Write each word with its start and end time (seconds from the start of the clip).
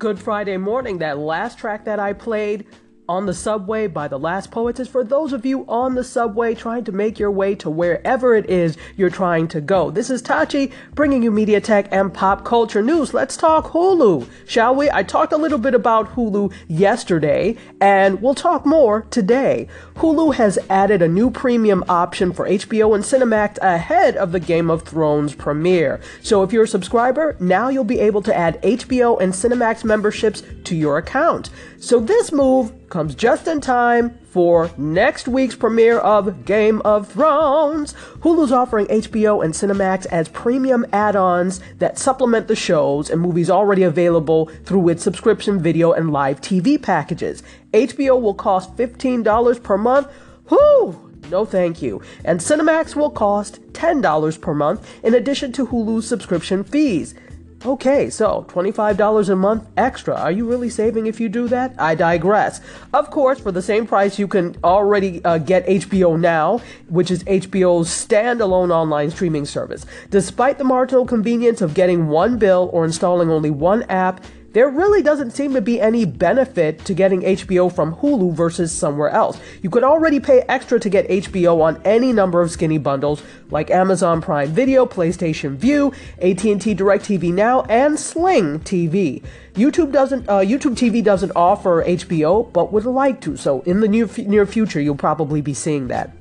Good 0.00 0.18
Friday 0.18 0.56
morning, 0.56 0.96
that 1.00 1.18
last 1.18 1.58
track 1.58 1.84
that 1.84 2.00
I 2.00 2.14
played 2.14 2.66
on 3.10 3.26
the 3.26 3.34
subway 3.34 3.88
by 3.88 4.06
the 4.06 4.16
last 4.16 4.52
poets 4.52 4.78
is 4.78 4.86
for 4.86 5.02
those 5.02 5.32
of 5.32 5.44
you 5.44 5.66
on 5.66 5.96
the 5.96 6.04
subway 6.04 6.54
trying 6.54 6.84
to 6.84 6.92
make 6.92 7.18
your 7.18 7.30
way 7.30 7.56
to 7.56 7.68
wherever 7.68 8.36
it 8.36 8.48
is 8.48 8.76
you're 8.96 9.10
trying 9.10 9.48
to 9.48 9.60
go. 9.60 9.90
This 9.90 10.10
is 10.10 10.22
Tachi 10.22 10.72
bringing 10.94 11.20
you 11.20 11.32
media 11.32 11.60
tech 11.60 11.88
and 11.90 12.14
pop 12.14 12.44
culture 12.44 12.82
news. 12.82 13.12
Let's 13.12 13.36
talk 13.36 13.72
Hulu, 13.72 14.28
shall 14.46 14.76
we? 14.76 14.88
I 14.92 15.02
talked 15.02 15.32
a 15.32 15.36
little 15.36 15.58
bit 15.58 15.74
about 15.74 16.14
Hulu 16.14 16.52
yesterday 16.68 17.56
and 17.80 18.22
we'll 18.22 18.36
talk 18.36 18.64
more 18.64 19.02
today. 19.10 19.66
Hulu 19.96 20.36
has 20.36 20.56
added 20.70 21.02
a 21.02 21.08
new 21.08 21.32
premium 21.32 21.82
option 21.88 22.32
for 22.32 22.48
HBO 22.48 22.94
and 22.94 23.02
Cinemax 23.02 23.58
ahead 23.58 24.16
of 24.18 24.30
the 24.30 24.38
Game 24.38 24.70
of 24.70 24.82
Thrones 24.82 25.34
premiere. 25.34 26.00
So 26.22 26.44
if 26.44 26.52
you're 26.52 26.62
a 26.62 26.68
subscriber, 26.68 27.36
now 27.40 27.70
you'll 27.70 27.82
be 27.82 27.98
able 27.98 28.22
to 28.22 28.36
add 28.36 28.62
HBO 28.62 29.20
and 29.20 29.32
Cinemax 29.32 29.82
memberships 29.82 30.44
to 30.62 30.76
your 30.76 30.96
account. 30.96 31.50
So 31.80 31.98
this 31.98 32.30
move 32.30 32.72
comes 32.90 33.14
just 33.14 33.46
in 33.46 33.60
time 33.60 34.18
for 34.30 34.70
next 34.76 35.28
week's 35.28 35.54
premiere 35.54 35.98
of 35.98 36.44
Game 36.44 36.82
of 36.82 37.08
Thrones. 37.08 37.94
Hulu's 38.20 38.52
offering 38.52 38.86
HBO 38.86 39.42
and 39.44 39.54
Cinemax 39.54 40.06
as 40.06 40.28
premium 40.28 40.84
add 40.92 41.16
ons 41.16 41.60
that 41.78 41.98
supplement 41.98 42.48
the 42.48 42.56
shows 42.56 43.08
and 43.08 43.20
movies 43.20 43.48
already 43.48 43.84
available 43.84 44.46
through 44.64 44.88
its 44.88 45.02
subscription 45.02 45.62
video 45.62 45.92
and 45.92 46.12
live 46.12 46.40
TV 46.40 46.80
packages. 46.80 47.42
HBO 47.72 48.20
will 48.20 48.34
cost 48.34 48.76
$15 48.76 49.62
per 49.62 49.78
month. 49.78 50.08
Whoo! 50.50 51.10
No 51.30 51.44
thank 51.44 51.80
you. 51.80 52.02
And 52.24 52.40
Cinemax 52.40 52.96
will 52.96 53.10
cost 53.10 53.62
$10 53.72 54.40
per 54.40 54.54
month 54.54 55.04
in 55.04 55.14
addition 55.14 55.52
to 55.52 55.68
Hulu's 55.68 56.08
subscription 56.08 56.64
fees. 56.64 57.14
Okay, 57.62 58.08
so 58.08 58.46
$25 58.48 59.28
a 59.28 59.36
month 59.36 59.68
extra. 59.76 60.14
Are 60.14 60.32
you 60.32 60.48
really 60.48 60.70
saving 60.70 61.06
if 61.06 61.20
you 61.20 61.28
do 61.28 61.46
that? 61.48 61.74
I 61.78 61.94
digress. 61.94 62.62
Of 62.94 63.10
course, 63.10 63.38
for 63.38 63.52
the 63.52 63.60
same 63.60 63.86
price, 63.86 64.18
you 64.18 64.26
can 64.28 64.56
already 64.64 65.22
uh, 65.26 65.36
get 65.36 65.66
HBO 65.66 66.18
Now, 66.18 66.62
which 66.88 67.10
is 67.10 67.22
HBO's 67.24 67.88
standalone 67.88 68.70
online 68.70 69.10
streaming 69.10 69.44
service. 69.44 69.84
Despite 70.08 70.56
the 70.56 70.64
marginal 70.64 71.04
convenience 71.04 71.60
of 71.60 71.74
getting 71.74 72.08
one 72.08 72.38
bill 72.38 72.70
or 72.72 72.86
installing 72.86 73.30
only 73.30 73.50
one 73.50 73.82
app, 73.90 74.24
there 74.52 74.68
really 74.68 75.00
doesn't 75.02 75.30
seem 75.30 75.54
to 75.54 75.60
be 75.60 75.80
any 75.80 76.04
benefit 76.04 76.84
to 76.84 76.94
getting 76.94 77.20
HBO 77.20 77.72
from 77.72 77.94
Hulu 77.94 78.32
versus 78.32 78.72
somewhere 78.72 79.10
else. 79.10 79.38
You 79.62 79.70
could 79.70 79.84
already 79.84 80.18
pay 80.18 80.40
extra 80.48 80.80
to 80.80 80.88
get 80.88 81.08
HBO 81.08 81.60
on 81.60 81.80
any 81.84 82.12
number 82.12 82.40
of 82.42 82.50
skinny 82.50 82.78
bundles 82.78 83.22
like 83.50 83.70
Amazon 83.70 84.20
Prime 84.20 84.48
Video, 84.48 84.86
PlayStation 84.86 85.56
Vue, 85.56 85.92
AT&T 86.20 86.74
DirecTV 86.74 87.32
Now, 87.32 87.62
and 87.62 87.98
Sling 87.98 88.60
TV. 88.60 89.22
YouTube 89.54 89.92
doesn't 89.92 90.28
uh, 90.28 90.38
YouTube 90.38 90.74
TV 90.74 91.02
doesn't 91.02 91.32
offer 91.36 91.84
HBO, 91.84 92.52
but 92.52 92.72
would 92.72 92.84
like 92.84 93.20
to. 93.22 93.36
So 93.36 93.60
in 93.62 93.80
the 93.80 93.88
near 93.88 94.08
near 94.18 94.46
future, 94.46 94.80
you'll 94.80 94.96
probably 94.96 95.40
be 95.40 95.54
seeing 95.54 95.88
that. 95.88 96.16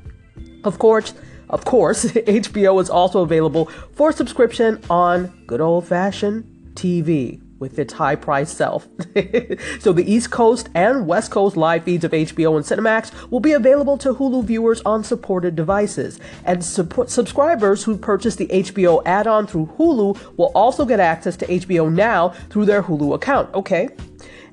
Of 0.63 0.77
course, 0.77 1.13
of 1.49 1.65
course, 1.65 2.05
HBO 2.11 2.81
is 2.81 2.89
also 2.89 3.21
available 3.21 3.65
for 3.93 4.11
subscription 4.11 4.81
on 4.89 5.27
good 5.47 5.61
old-fashioned 5.61 6.73
TV 6.75 7.41
with 7.59 7.77
its 7.77 7.93
high 7.93 8.15
priced 8.15 8.57
self. 8.57 8.87
so 9.79 9.93
the 9.93 10.05
East 10.05 10.31
Coast 10.31 10.69
and 10.73 11.07
West 11.07 11.31
Coast 11.31 11.57
live 11.57 11.83
feeds 11.83 12.03
of 12.03 12.11
HBO 12.11 12.55
and 12.55 12.65
Cinemax 12.65 13.29
will 13.29 13.39
be 13.39 13.51
available 13.51 13.97
to 13.99 14.13
Hulu 14.13 14.43
viewers 14.43 14.81
on 14.81 15.03
supported 15.03 15.55
devices. 15.55 16.19
And 16.45 16.63
subscribers 16.63 17.83
who 17.83 17.97
purchase 17.97 18.35
the 18.35 18.47
HBO 18.47 19.01
add-on 19.05 19.47
through 19.47 19.73
Hulu 19.77 20.37
will 20.37 20.51
also 20.55 20.85
get 20.85 20.99
access 20.99 21.35
to 21.37 21.45
HBO 21.45 21.91
Now 21.91 22.29
through 22.49 22.65
their 22.65 22.83
Hulu 22.83 23.13
account. 23.13 23.53
Okay. 23.53 23.89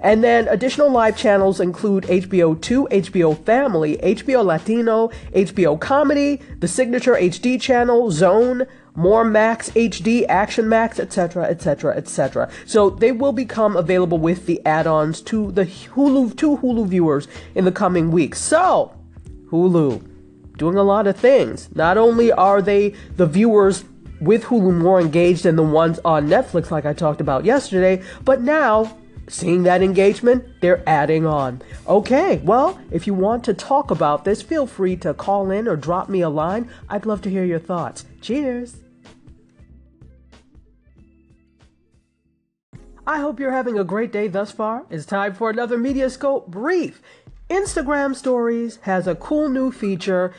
And 0.01 0.23
then 0.23 0.47
additional 0.49 0.91
live 0.91 1.17
channels 1.17 1.61
include 1.61 2.05
HBO 2.05 2.61
2, 2.61 2.89
HBO 2.91 3.45
Family, 3.45 3.97
HBO 3.99 4.45
Latino, 4.45 5.09
HBO 5.33 5.81
Comedy, 5.81 6.41
the 6.61 6.69
Signature 6.69 7.15
HD 7.15 7.61
channel, 7.61 8.11
Zone, 8.11 8.67
more 8.97 9.25
Max 9.25 9.71
HD, 9.71 10.25
Action 10.29 10.69
Max, 10.69 10.99
etc., 10.99 11.45
etc., 11.45 11.97
etc. 11.97 12.51
So 12.65 12.91
they 12.91 13.13
will 13.13 13.33
become 13.33 13.77
available 13.77 14.19
with 14.19 14.47
the 14.47 14.65
add-ons 14.65 15.21
to 15.23 15.53
the 15.53 15.67
Hulu 15.67 16.37
to 16.39 16.57
Hulu 16.59 16.87
viewers 16.89 17.29
in 17.55 17.65
the 17.65 17.73
coming 17.73 18.11
weeks. 18.11 18.41
So, 18.41 18.93
Hulu 19.51 20.05
doing 20.57 20.77
a 20.77 20.83
lot 20.83 21.07
of 21.07 21.17
things. 21.17 21.69
Not 21.75 21.99
only 21.99 22.33
are 22.33 22.63
they 22.63 22.95
the 23.17 23.27
viewers 23.27 23.85
with 24.21 24.45
Hulu 24.45 24.75
more 24.75 25.01
engaged 25.01 25.43
than 25.43 25.57
the 25.57 25.63
ones 25.63 26.01
on 26.05 26.29
Netflix 26.29 26.71
like 26.71 26.87
I 26.87 26.95
talked 26.95 27.21
about 27.21 27.45
yesterday, 27.45 28.03
but 28.25 28.41
now 28.41 28.97
Seeing 29.29 29.65
that 29.65 29.83
engagement, 29.83 30.45
they're 30.61 30.89
adding 30.89 31.27
on. 31.27 31.61
Okay, 31.89 32.41
well, 32.45 32.79
if 32.93 33.07
you 33.09 33.15
want 33.15 33.43
to 33.45 33.55
talk 33.55 33.91
about 33.91 34.25
this, 34.25 34.41
feel 34.41 34.67
free 34.67 34.95
to 34.97 35.15
call 35.15 35.51
in 35.51 35.67
or 35.67 35.75
drop 35.75 36.09
me 36.09 36.21
a 36.21 36.29
line. 36.29 36.71
I'd 36.89 37.07
love 37.07 37.23
to 37.23 37.31
hear 37.31 37.45
your 37.45 37.59
thoughts. 37.59 38.05
Cheers! 38.21 38.86
I 43.09 43.21
hope 43.21 43.39
you're 43.39 43.53
having 43.53 43.79
a 43.79 43.85
great 43.85 44.11
day 44.11 44.27
thus 44.27 44.51
far. 44.51 44.85
It's 44.91 45.07
time 45.07 45.33
for 45.33 45.49
another 45.49 45.79
Mediascope 45.79 46.49
Brief. 46.49 47.01
Instagram 47.49 48.17
Stories 48.17 48.81
has 48.83 49.07
a 49.07 49.15
cool 49.15 49.49
new 49.49 49.71
feature. 49.71 50.35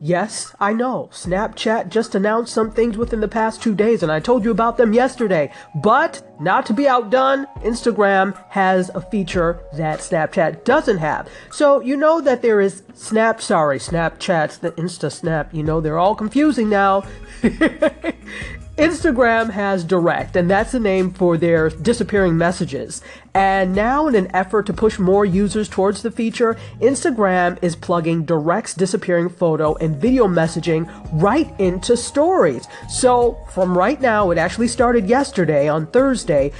Yes, 0.00 0.52
I 0.58 0.72
know, 0.72 1.08
Snapchat 1.12 1.88
just 1.88 2.16
announced 2.16 2.52
some 2.52 2.72
things 2.72 2.96
within 2.96 3.20
the 3.20 3.28
past 3.28 3.62
two 3.62 3.76
days, 3.76 4.02
and 4.02 4.10
I 4.10 4.18
told 4.18 4.42
you 4.44 4.50
about 4.50 4.76
them 4.76 4.92
yesterday. 4.92 5.52
But, 5.74 6.26
not 6.40 6.66
to 6.66 6.72
be 6.72 6.88
outdone, 6.88 7.46
Instagram 7.58 8.34
has 8.48 8.90
a 8.92 9.02
feature 9.02 9.60
that 9.74 10.00
Snapchat 10.00 10.64
doesn't 10.64 10.98
have. 10.98 11.28
So, 11.52 11.80
you 11.80 11.96
know 11.96 12.20
that 12.22 12.42
there 12.42 12.60
is 12.60 12.82
Snap, 12.94 13.40
sorry, 13.40 13.78
Snapchat's 13.78 14.58
the 14.58 14.72
Insta 14.72 15.12
Snap, 15.12 15.54
you 15.54 15.62
know, 15.62 15.80
they're 15.80 15.98
all 15.98 16.16
confusing 16.16 16.70
now. 16.70 17.04
Instagram 18.80 19.50
has 19.50 19.84
Direct, 19.84 20.36
and 20.36 20.50
that's 20.50 20.72
the 20.72 20.80
name 20.80 21.12
for 21.12 21.36
their 21.36 21.68
disappearing 21.68 22.38
messages. 22.38 23.02
And 23.34 23.74
now, 23.74 24.08
in 24.08 24.14
an 24.14 24.34
effort 24.34 24.64
to 24.66 24.72
push 24.72 24.98
more 24.98 25.26
users 25.26 25.68
towards 25.68 26.00
the 26.00 26.10
feature, 26.10 26.56
Instagram 26.80 27.58
is 27.60 27.76
plugging 27.76 28.24
Direct's 28.24 28.72
disappearing 28.72 29.28
photo 29.28 29.74
and 29.76 29.96
video 29.96 30.26
messaging 30.26 30.88
right 31.12 31.52
into 31.60 31.94
stories. 31.94 32.66
So, 32.88 33.38
from 33.50 33.76
right 33.76 34.00
now, 34.00 34.30
it 34.30 34.38
actually 34.38 34.68
started 34.68 35.06
yesterday 35.06 35.68
on 35.68 35.86
Thursday. 35.88 36.50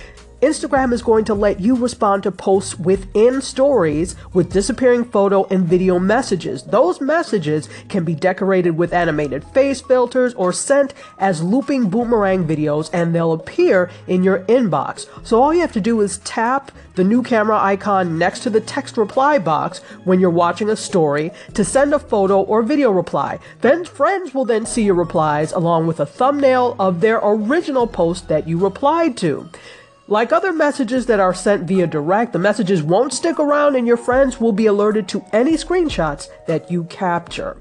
Instagram 0.42 0.94
is 0.94 1.02
going 1.02 1.26
to 1.26 1.34
let 1.34 1.60
you 1.60 1.76
respond 1.76 2.22
to 2.22 2.32
posts 2.32 2.78
within 2.78 3.42
stories 3.42 4.16
with 4.32 4.50
disappearing 4.50 5.04
photo 5.04 5.44
and 5.48 5.66
video 5.66 5.98
messages. 5.98 6.62
Those 6.62 6.98
messages 6.98 7.68
can 7.90 8.04
be 8.04 8.14
decorated 8.14 8.70
with 8.70 8.94
animated 8.94 9.44
face 9.44 9.82
filters 9.82 10.32
or 10.34 10.50
sent 10.52 10.94
as 11.18 11.42
looping 11.42 11.90
boomerang 11.90 12.46
videos 12.46 12.88
and 12.92 13.14
they'll 13.14 13.32
appear 13.32 13.90
in 14.06 14.24
your 14.24 14.38
inbox. 14.44 15.06
So 15.26 15.42
all 15.42 15.52
you 15.52 15.60
have 15.60 15.72
to 15.72 15.80
do 15.80 16.00
is 16.00 16.18
tap 16.18 16.72
the 16.94 17.04
new 17.04 17.22
camera 17.22 17.58
icon 17.58 18.16
next 18.16 18.40
to 18.40 18.50
the 18.50 18.62
text 18.62 18.96
reply 18.96 19.38
box 19.38 19.80
when 20.04 20.20
you're 20.20 20.30
watching 20.30 20.70
a 20.70 20.76
story 20.76 21.32
to 21.52 21.64
send 21.64 21.92
a 21.92 21.98
photo 21.98 22.40
or 22.40 22.62
video 22.62 22.90
reply. 22.90 23.38
Then 23.60 23.84
friends 23.84 24.32
will 24.32 24.46
then 24.46 24.64
see 24.64 24.84
your 24.84 24.94
replies 24.94 25.52
along 25.52 25.86
with 25.86 26.00
a 26.00 26.06
thumbnail 26.06 26.76
of 26.78 27.00
their 27.00 27.20
original 27.22 27.86
post 27.86 28.28
that 28.28 28.48
you 28.48 28.58
replied 28.58 29.18
to. 29.18 29.50
Like 30.10 30.32
other 30.32 30.52
messages 30.52 31.06
that 31.06 31.20
are 31.20 31.32
sent 31.32 31.68
via 31.68 31.86
direct, 31.86 32.32
the 32.32 32.40
messages 32.40 32.82
won't 32.82 33.12
stick 33.12 33.38
around 33.38 33.76
and 33.76 33.86
your 33.86 33.96
friends 33.96 34.40
will 34.40 34.50
be 34.50 34.66
alerted 34.66 35.06
to 35.10 35.24
any 35.32 35.52
screenshots 35.52 36.28
that 36.46 36.68
you 36.68 36.82
capture. 36.82 37.56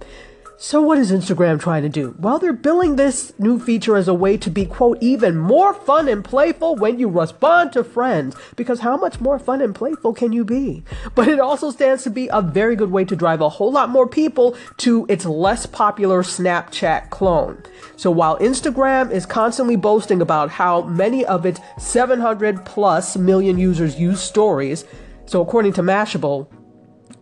So 0.62 0.82
what 0.82 0.98
is 0.98 1.10
Instagram 1.10 1.58
trying 1.58 1.84
to 1.84 1.90
do? 1.90 2.14
Well, 2.20 2.38
they're 2.38 2.52
billing 2.52 2.98
this 2.98 3.32
new 3.40 3.62
feature 3.62 3.96
as 3.96 4.10
a 4.10 4.14
way 4.14 4.36
to 4.40 4.50
be, 4.50 4.66
quote, 4.66 4.98
even 5.00 5.38
more 5.38 5.74
fun 5.74 6.10
and 6.10 6.22
playful 6.22 6.76
when 6.76 7.00
you 7.00 7.08
respond 7.08 7.72
to 7.72 7.84
friends. 7.86 8.36
Because 8.58 8.82
how 8.82 8.98
much 8.98 9.22
more 9.22 9.40
fun 9.40 9.62
and 9.62 9.74
playful 9.74 10.14
can 10.14 10.34
you 10.34 10.44
be? 10.44 10.84
But 11.16 11.30
it 11.30 11.40
also 11.40 11.72
stands 11.72 12.04
to 12.04 12.10
be 12.10 12.28
a 12.34 12.42
very 12.42 12.76
good 12.76 12.92
way 12.92 13.06
to 13.06 13.16
drive 13.16 13.40
a 13.40 13.48
whole 13.48 13.72
lot 13.72 13.88
more 13.90 14.06
people 14.06 14.58
to 14.80 15.06
its 15.08 15.24
less 15.24 15.66
popular 15.66 16.24
Snapchat 16.24 17.10
clone. 17.10 17.64
So 17.96 18.12
while 18.12 18.38
Instagram 18.40 19.12
is 19.12 19.26
constantly 19.26 19.78
boasting 19.78 20.22
about 20.22 20.50
how 20.50 20.82
many 20.82 21.24
of 21.26 21.46
its 21.46 21.62
700 21.78 22.66
plus 22.66 23.16
million 23.16 23.58
users 23.58 23.98
use 23.98 24.20
stories, 24.20 24.84
so 25.26 25.40
according 25.40 25.72
to 25.74 25.84
Mashable, 25.84 26.48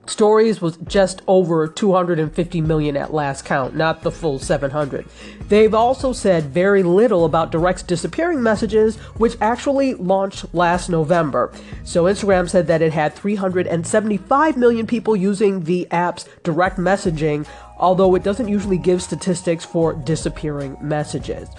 Stories 0.07 0.61
was 0.61 0.77
just 0.87 1.21
over 1.27 1.67
250 1.67 2.61
million 2.61 2.95
at 2.95 3.13
last 3.13 3.43
count, 3.43 3.75
not 3.75 4.03
the 4.03 4.11
full 4.11 4.39
700. 4.39 5.05
They've 5.49 5.73
also 5.73 6.13
said 6.13 6.45
very 6.45 6.81
little 6.81 7.25
about 7.25 7.51
Direct's 7.51 7.83
disappearing 7.83 8.41
messages, 8.41 8.95
which 9.17 9.35
actually 9.41 9.95
launched 9.95 10.53
last 10.53 10.89
November. 10.89 11.51
So 11.83 12.05
Instagram 12.05 12.49
said 12.49 12.67
that 12.67 12.81
it 12.81 12.93
had 12.93 13.13
375 13.13 14.57
million 14.57 14.87
people 14.87 15.15
using 15.15 15.65
the 15.65 15.87
app's 15.91 16.27
direct 16.43 16.77
messaging, 16.77 17.45
although 17.77 18.15
it 18.15 18.23
doesn't 18.23 18.47
usually 18.47 18.77
give 18.77 19.01
statistics 19.01 19.65
for 19.65 19.93
disappearing 19.93 20.77
messages. 20.81 21.49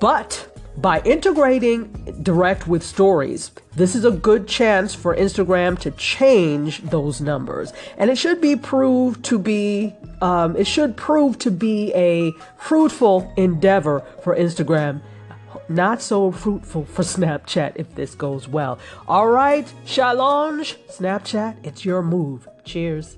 But 0.00 0.55
By 0.78 1.00
integrating 1.02 1.90
direct 2.22 2.68
with 2.68 2.82
stories, 2.82 3.50
this 3.74 3.94
is 3.94 4.04
a 4.04 4.10
good 4.10 4.46
chance 4.46 4.94
for 4.94 5.16
Instagram 5.16 5.78
to 5.80 5.90
change 5.92 6.82
those 6.82 7.20
numbers. 7.20 7.72
And 7.96 8.10
it 8.10 8.18
should 8.18 8.42
be 8.42 8.56
proved 8.56 9.24
to 9.26 9.38
be, 9.38 9.94
um, 10.20 10.54
it 10.54 10.66
should 10.66 10.94
prove 10.96 11.38
to 11.40 11.50
be 11.50 11.94
a 11.94 12.32
fruitful 12.58 13.32
endeavor 13.38 14.02
for 14.22 14.36
Instagram. 14.36 15.00
Not 15.70 16.02
so 16.02 16.30
fruitful 16.30 16.84
for 16.84 17.02
Snapchat 17.14 17.72
if 17.76 17.94
this 17.94 18.14
goes 18.14 18.46
well. 18.46 18.78
All 19.08 19.28
right, 19.28 19.72
challenge, 19.86 20.76
Snapchat, 20.88 21.56
it's 21.64 21.86
your 21.86 22.02
move. 22.02 22.46
Cheers. 22.64 23.16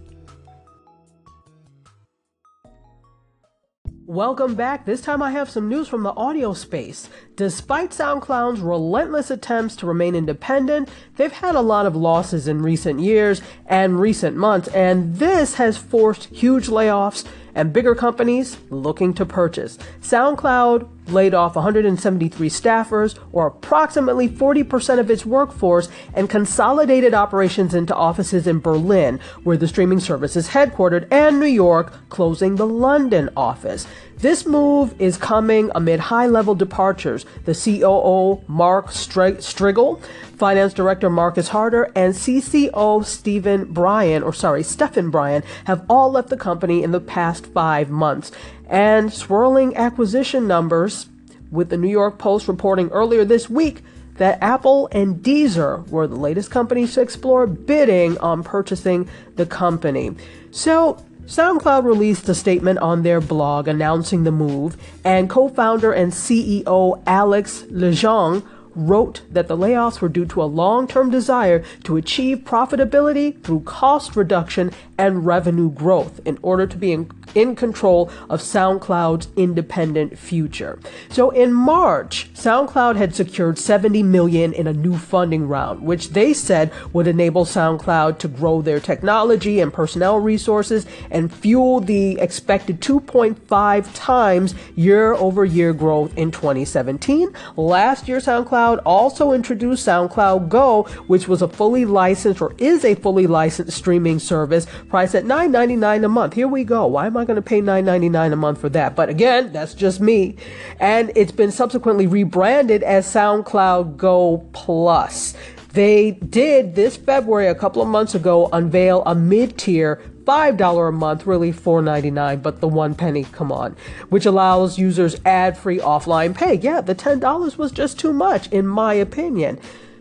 Welcome 4.09 4.55
back. 4.55 4.87
This 4.87 5.03
time 5.03 5.23
I 5.23 5.33
have 5.33 5.51
some 5.51 5.69
news 5.69 5.87
from 5.87 6.03
the 6.03 6.15
audio 6.15 6.55
space. 6.55 7.11
Despite 7.37 7.91
SoundCloud's 7.91 8.61
relentless 8.61 9.31
attempts 9.31 9.77
to 9.77 9.87
remain 9.87 10.15
independent, 10.15 10.89
they've 11.17 11.31
had 11.31 11.55
a 11.55 11.61
lot 11.61 11.85
of 11.85 11.95
losses 11.95 12.49
in 12.49 12.63
recent 12.63 13.01
years 13.01 13.43
and 13.67 14.01
recent 14.01 14.35
months, 14.35 14.69
and 14.69 15.17
this 15.17 15.57
has 15.57 15.77
forced 15.77 16.25
huge 16.25 16.69
layoffs 16.69 17.27
and 17.55 17.71
bigger 17.71 17.95
companies 17.95 18.57
looking 18.71 19.13
to 19.13 19.27
purchase. 19.27 19.77
SoundCloud 20.01 20.89
laid 21.13 21.35
off 21.35 21.57
173 21.57 22.49
staffers, 22.49 23.19
or 23.33 23.47
approximately 23.47 24.29
40% 24.29 24.99
of 24.99 25.11
its 25.11 25.27
workforce, 25.27 25.89
and 26.15 26.31
consolidated 26.31 27.15
operations 27.15 27.75
into 27.75 27.95
offices 27.95 28.47
in 28.47 28.61
Berlin, 28.61 29.21
where 29.45 29.57
the 29.57 29.69
streaming 29.69 30.01
service 30.01 30.37
is 30.37 30.49
headquartered, 30.49 31.07
and 31.11 31.41
New 31.41 31.47
York, 31.47 31.93
closing 32.09 32.57
the 32.57 32.67
London 32.67 33.31
office. 33.37 33.87
This 34.19 34.47
move 34.47 35.01
is 35.01 35.17
coming 35.17 35.71
amid 35.77 36.01
high 36.01 36.27
level 36.27 36.57
departures. 36.57 37.25
The 37.45 37.55
COO, 37.55 38.43
Mark 38.49 38.89
Strigl, 38.89 40.03
Finance 40.37 40.75
Director 40.75 41.09
Marcus 41.09 41.49
Harder, 41.49 41.85
and 41.95 42.15
CCO 42.15 43.05
Stephen 43.05 43.67
Bryan, 43.67 44.25
or 44.25 44.33
sorry, 44.33 44.65
Stephen 44.65 45.11
Bryan, 45.11 45.45
have 45.67 45.87
all 45.89 46.11
left 46.11 46.31
the 46.31 46.37
company 46.37 46.83
in 46.83 46.91
the 46.91 47.01
past 47.01 47.47
five 47.47 47.91
months 47.91 48.33
and 48.69 49.13
swirling 49.13 49.77
acquisition 49.77 50.47
numbers, 50.47 51.09
with 51.51 51.71
the 51.71 51.77
New 51.77 51.89
York 51.89 52.19
Post 52.19 52.49
reporting 52.49 52.89
earlier 52.91 53.25
this 53.25 53.49
week 53.49 53.83
that 54.17 54.43
Apple 54.43 54.89
and 54.93 55.17
Deezer 55.17 55.89
were 55.89 56.07
the 56.07 56.17
latest 56.17 56.51
companies 56.51 56.95
to 56.95 57.01
explore 57.01 57.47
bidding 57.47 58.19
on 58.19 58.43
purchasing 58.43 59.09
the 59.37 59.47
company. 59.47 60.15
So, 60.51 61.03
SoundCloud 61.27 61.85
released 61.85 62.29
a 62.29 62.35
statement 62.35 62.79
on 62.79 63.03
their 63.03 63.21
blog 63.21 63.69
announcing 63.69 64.25
the 64.25 64.33
move, 64.33 64.77
and 65.05 65.29
co 65.29 65.49
founder 65.49 65.93
and 65.93 66.13
CEO 66.13 67.03
Alex 67.07 67.65
Lejeune 67.69 68.43
wrote 68.75 69.23
that 69.31 69.49
the 69.49 69.57
layoffs 69.57 70.01
were 70.01 70.09
due 70.09 70.25
to 70.25 70.43
a 70.43 70.45
long 70.45 70.87
term 70.87 71.11
desire 71.11 71.63
to 71.85 71.97
achieve 71.97 72.39
profitability 72.39 73.43
through 73.43 73.61
cost 73.61 74.17
reduction 74.17 74.73
and 74.97 75.27
revenue 75.27 75.71
growth 75.71 76.21
in 76.25 76.39
order 76.43 76.67
to 76.67 76.77
be 76.77 76.93
in, 76.93 77.11
in, 77.35 77.57
control 77.57 78.11
of 78.31 78.41
SoundCloud's 78.41 79.29
independent 79.37 80.19
future. 80.19 80.79
So 81.11 81.31
in 81.31 81.53
March, 81.53 82.33
SoundCloud 82.35 82.97
had 82.97 83.15
secured 83.15 83.59
70 83.59 84.03
million 84.03 84.53
in 84.53 84.67
a 84.67 84.73
new 84.73 84.97
funding 84.97 85.49
round, 85.49 85.83
which 85.83 86.11
they 86.11 86.33
said 86.33 86.73
would 86.93 87.07
enable 87.07 87.45
SoundCloud 87.45 88.19
to 88.19 88.29
grow 88.29 88.63
their 88.63 88.81
technology 88.81 89.61
and 89.61 89.73
personnel 89.73 90.19
resources 90.19 90.87
and 91.11 91.33
fuel 91.33 91.81
the 91.81 92.19
expected 92.19 92.81
2.5 92.81 93.91
times 93.95 94.55
year 94.75 95.15
over 95.15 95.45
year 95.45 95.73
growth 95.73 96.17
in 96.17 96.31
2017. 96.31 97.33
Last 97.57 98.09
year, 98.09 98.19
SoundCloud 98.19 98.81
also 98.87 99.33
introduced 99.33 99.87
SoundCloud 99.87 100.49
Go, 100.49 100.85
which 101.07 101.29
was 101.29 101.43
a 101.43 101.49
fully 101.49 101.85
licensed 101.85 102.41
or 102.41 102.55
is 102.59 102.85
a 102.85 102.95
fully 102.95 103.27
licensed 103.27 103.77
streaming 103.77 104.19
service 104.19 104.67
priced 104.89 105.15
at 105.15 105.25
$9.99 105.25 106.05
a 106.05 106.09
month. 106.09 106.35
Here 106.35 106.49
we 106.49 106.65
go. 106.65 106.87
Why 106.87 107.07
am 107.07 107.17
I 107.19 107.25
going 107.25 107.37
to 107.37 107.43
pay 107.43 107.61
$9.99 107.61 108.33
a 108.33 108.37
month 108.37 108.61
for 108.61 108.69
that? 108.71 108.97
But 108.97 109.09
again, 109.09 109.53
that's 109.53 109.75
just 109.75 110.01
me. 110.01 110.37
And 110.81 111.13
it's 111.15 111.33
been 111.33 111.51
subsequently 111.51 112.07
rebranded 112.07 112.83
as 112.83 113.07
SoundCloud 113.07 113.97
Go 113.97 114.49
Plus. 114.53 115.35
They 115.73 116.13
did 116.13 116.75
this 116.75 116.97
February, 116.97 117.49
a 117.49 117.55
couple 117.55 117.83
of 117.83 117.89
months 117.89 118.15
ago, 118.15 118.49
unveil 118.53 119.03
a 119.05 119.15
mid 119.15 119.59
tier 119.59 120.03
$5 120.25 120.89
a 120.89 120.93
month, 120.93 121.27
really 121.27 121.53
$4.99, 121.53 122.43
but 122.43 122.61
the 122.61 122.69
one 122.69 122.95
penny, 122.95 123.25
come 123.25 123.51
on, 123.51 123.77
which 124.09 124.27
allows 124.27 124.79
users 124.79 125.17
ad 125.25 125.57
free 125.57 125.79
offline 125.79 126.35
pay. 126.35 126.55
Yeah, 126.55 126.81
the 126.81 126.95
$10 126.95 127.57
was 127.57 127.73
just 127.73 127.99
too 127.99 128.13
much, 128.13 128.49
in 128.49 128.67
my 128.67 128.95
opinion. 128.95 129.59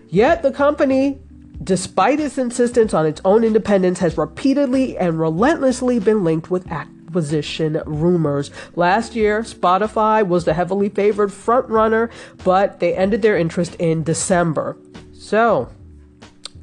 Yet 0.09 0.41
the 0.41 0.51
company 0.51 1.19
despite 1.63 2.19
its 2.19 2.37
insistence 2.37 2.93
on 2.93 3.05
its 3.05 3.21
own 3.25 3.43
independence, 3.43 3.99
has 3.99 4.17
repeatedly 4.17 4.97
and 4.97 5.19
relentlessly 5.19 5.99
been 5.99 6.23
linked 6.23 6.51
with 6.51 6.67
acquisition 7.17 7.81
rumors. 7.87 8.51
Last 8.75 9.15
year, 9.15 9.41
Spotify 9.41 10.25
was 10.25 10.45
the 10.45 10.53
heavily 10.53 10.89
favored 10.89 11.31
frontrunner, 11.31 12.11
but 12.43 12.79
they 12.79 12.95
ended 12.95 13.23
their 13.23 13.35
interest 13.35 13.75
in 13.79 14.03
December. 14.03 14.77
So, 15.13 15.69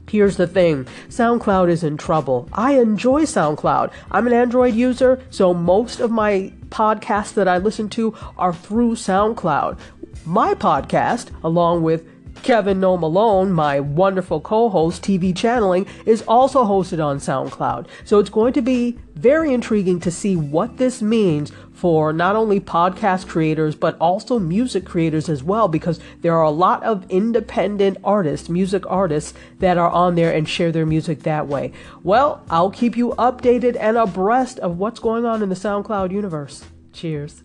Here's 0.07 0.37
the 0.37 0.47
thing 0.47 0.85
SoundCloud 1.09 1.69
is 1.69 1.83
in 1.83 1.97
trouble. 1.97 2.49
I 2.53 2.79
enjoy 2.79 3.23
SoundCloud. 3.23 3.91
I'm 4.13 4.29
an 4.29 4.33
Android 4.33 4.75
user, 4.75 5.21
so 5.31 5.53
most 5.53 5.99
of 5.99 6.13
my 6.13 6.53
podcasts 6.69 7.35
that 7.35 7.49
I 7.49 7.59
listen 7.59 7.89
to 7.91 8.15
are 8.39 8.55
through 8.55 8.95
SoundCloud. 8.95 9.77
My 10.25 10.55
podcast, 10.55 11.31
along 11.43 11.83
with 11.83 12.07
Kevin 12.45 12.79
No 12.79 12.99
Malone, 12.99 13.53
my 13.53 13.81
wonderful 13.81 14.39
co-host, 14.39 15.03
TV 15.03 15.35
channeling, 15.35 15.87
is 16.05 16.23
also 16.29 16.63
hosted 16.65 17.03
on 17.03 17.17
SoundCloud. 17.17 17.87
So 18.05 18.19
it's 18.19 18.29
going 18.29 18.53
to 18.53 18.61
be 18.61 18.99
very 19.15 19.55
intriguing 19.55 19.99
to 20.01 20.11
see 20.11 20.37
what 20.37 20.77
this 20.77 21.01
means 21.01 21.53
for 21.73 22.13
not 22.13 22.37
only 22.37 22.61
podcast 22.61 23.29
creators, 23.29 23.75
but 23.75 23.97
also 23.99 24.39
music 24.39 24.85
creators 24.85 25.31
as 25.31 25.43
well, 25.43 25.69
because 25.69 26.01
there 26.21 26.35
are 26.35 26.43
a 26.43 26.51
lot 26.51 26.83
of 26.83 27.11
independent 27.11 27.97
artists, 28.05 28.51
music 28.51 28.85
artists, 28.89 29.33
that 29.61 29.79
are 29.79 29.91
on 29.91 30.15
there 30.15 30.31
and 30.31 30.47
share 30.47 30.71
their 30.71 30.85
music 30.85 31.23
that 31.23 31.49
way. 31.49 31.73
Well, 32.03 32.45
I'll 32.51 32.71
keep 32.71 32.95
you 32.95 33.15
updated 33.17 33.75
and 33.81 33.97
abreast 33.97 34.59
of 34.59 34.77
what's 34.77 35.01
going 35.01 35.25
on 35.25 35.43
in 35.43 35.49
the 35.49 35.55
SoundCloud 35.55 36.13
universe. 36.13 36.63
Cheers. 36.93 37.43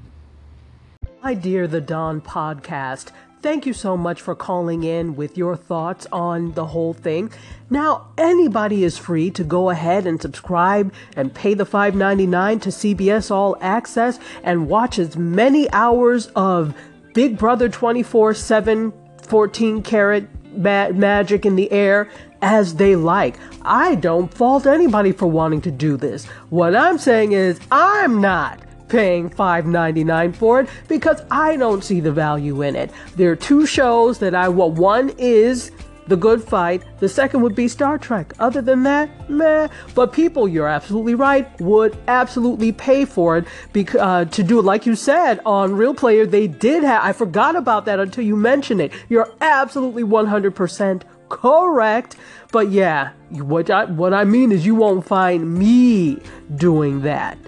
My 1.22 1.34
dear 1.34 1.66
The 1.66 1.82
Don 1.82 2.22
Podcast, 2.22 3.10
thank 3.42 3.66
you 3.66 3.74
so 3.74 3.98
much 3.98 4.22
for 4.22 4.34
calling 4.34 4.82
in 4.82 5.14
with 5.14 5.36
your 5.36 5.56
thoughts 5.56 6.06
on 6.10 6.52
the 6.52 6.64
whole 6.66 6.94
thing. 6.94 7.30
Now, 7.68 8.08
anybody 8.16 8.82
is 8.82 8.96
free 8.96 9.30
to 9.32 9.44
go 9.44 9.68
ahead 9.68 10.06
and 10.06 10.22
subscribe 10.22 10.90
and 11.14 11.34
pay 11.34 11.52
the 11.52 11.66
$5.99 11.66 12.62
to 12.62 12.68
CBS 12.70 13.30
All 13.30 13.58
Access 13.60 14.18
and 14.42 14.68
watch 14.68 14.98
as 14.98 15.18
many 15.18 15.70
hours 15.72 16.28
of 16.28 16.74
Big 17.12 17.36
Brother 17.36 17.68
24 17.68 18.32
7, 18.32 18.92
14 19.22 19.82
karat 19.82 20.24
ma- 20.56 20.90
magic 20.90 21.44
in 21.46 21.56
the 21.56 21.70
air 21.70 22.08
as 22.42 22.74
they 22.76 22.96
like. 22.96 23.36
I 23.62 23.94
don't 23.94 24.32
fault 24.32 24.66
anybody 24.66 25.12
for 25.12 25.26
wanting 25.26 25.60
to 25.62 25.70
do 25.70 25.96
this. 25.96 26.26
What 26.50 26.76
I'm 26.76 26.98
saying 26.98 27.32
is, 27.32 27.60
I'm 27.70 28.20
not 28.20 28.60
paying 28.88 29.30
$5.99 29.30 30.36
for 30.36 30.60
it 30.60 30.68
because 30.88 31.22
I 31.30 31.56
don't 31.56 31.82
see 31.82 32.00
the 32.00 32.12
value 32.12 32.62
in 32.62 32.76
it. 32.76 32.90
There 33.16 33.30
are 33.30 33.36
two 33.36 33.66
shows 33.66 34.18
that 34.18 34.34
I 34.34 34.48
well 34.48 34.70
one 34.70 35.10
is 35.18 35.70
the 36.06 36.16
Good 36.16 36.42
Fight. 36.42 36.82
The 37.00 37.08
second 37.08 37.42
would 37.42 37.54
be 37.54 37.68
Star 37.68 37.98
Trek. 37.98 38.32
Other 38.38 38.60
than 38.60 38.82
that, 38.84 39.30
meh. 39.30 39.68
But 39.94 40.12
people, 40.12 40.48
you're 40.48 40.68
absolutely 40.68 41.14
right, 41.14 41.48
would 41.60 41.96
absolutely 42.08 42.72
pay 42.72 43.04
for 43.04 43.38
it 43.38 43.46
because 43.72 44.00
uh, 44.00 44.24
to 44.26 44.42
do 44.42 44.58
it. 44.58 44.64
Like 44.64 44.86
you 44.86 44.94
said 44.94 45.40
on 45.46 45.74
Real 45.74 45.94
Player, 45.94 46.26
they 46.26 46.46
did 46.46 46.82
have. 46.84 47.02
I 47.04 47.12
forgot 47.12 47.56
about 47.56 47.84
that 47.86 48.00
until 48.00 48.24
you 48.24 48.36
mentioned 48.36 48.80
it. 48.80 48.92
You're 49.08 49.32
absolutely 49.40 50.04
100% 50.04 51.02
correct. 51.28 52.16
But 52.52 52.70
yeah, 52.70 53.12
what 53.30 53.70
I, 53.70 53.84
what 53.86 54.14
I 54.14 54.24
mean 54.24 54.52
is 54.52 54.64
you 54.64 54.74
won't 54.74 55.06
find 55.06 55.58
me 55.58 56.20
doing 56.56 57.02
that. 57.02 57.38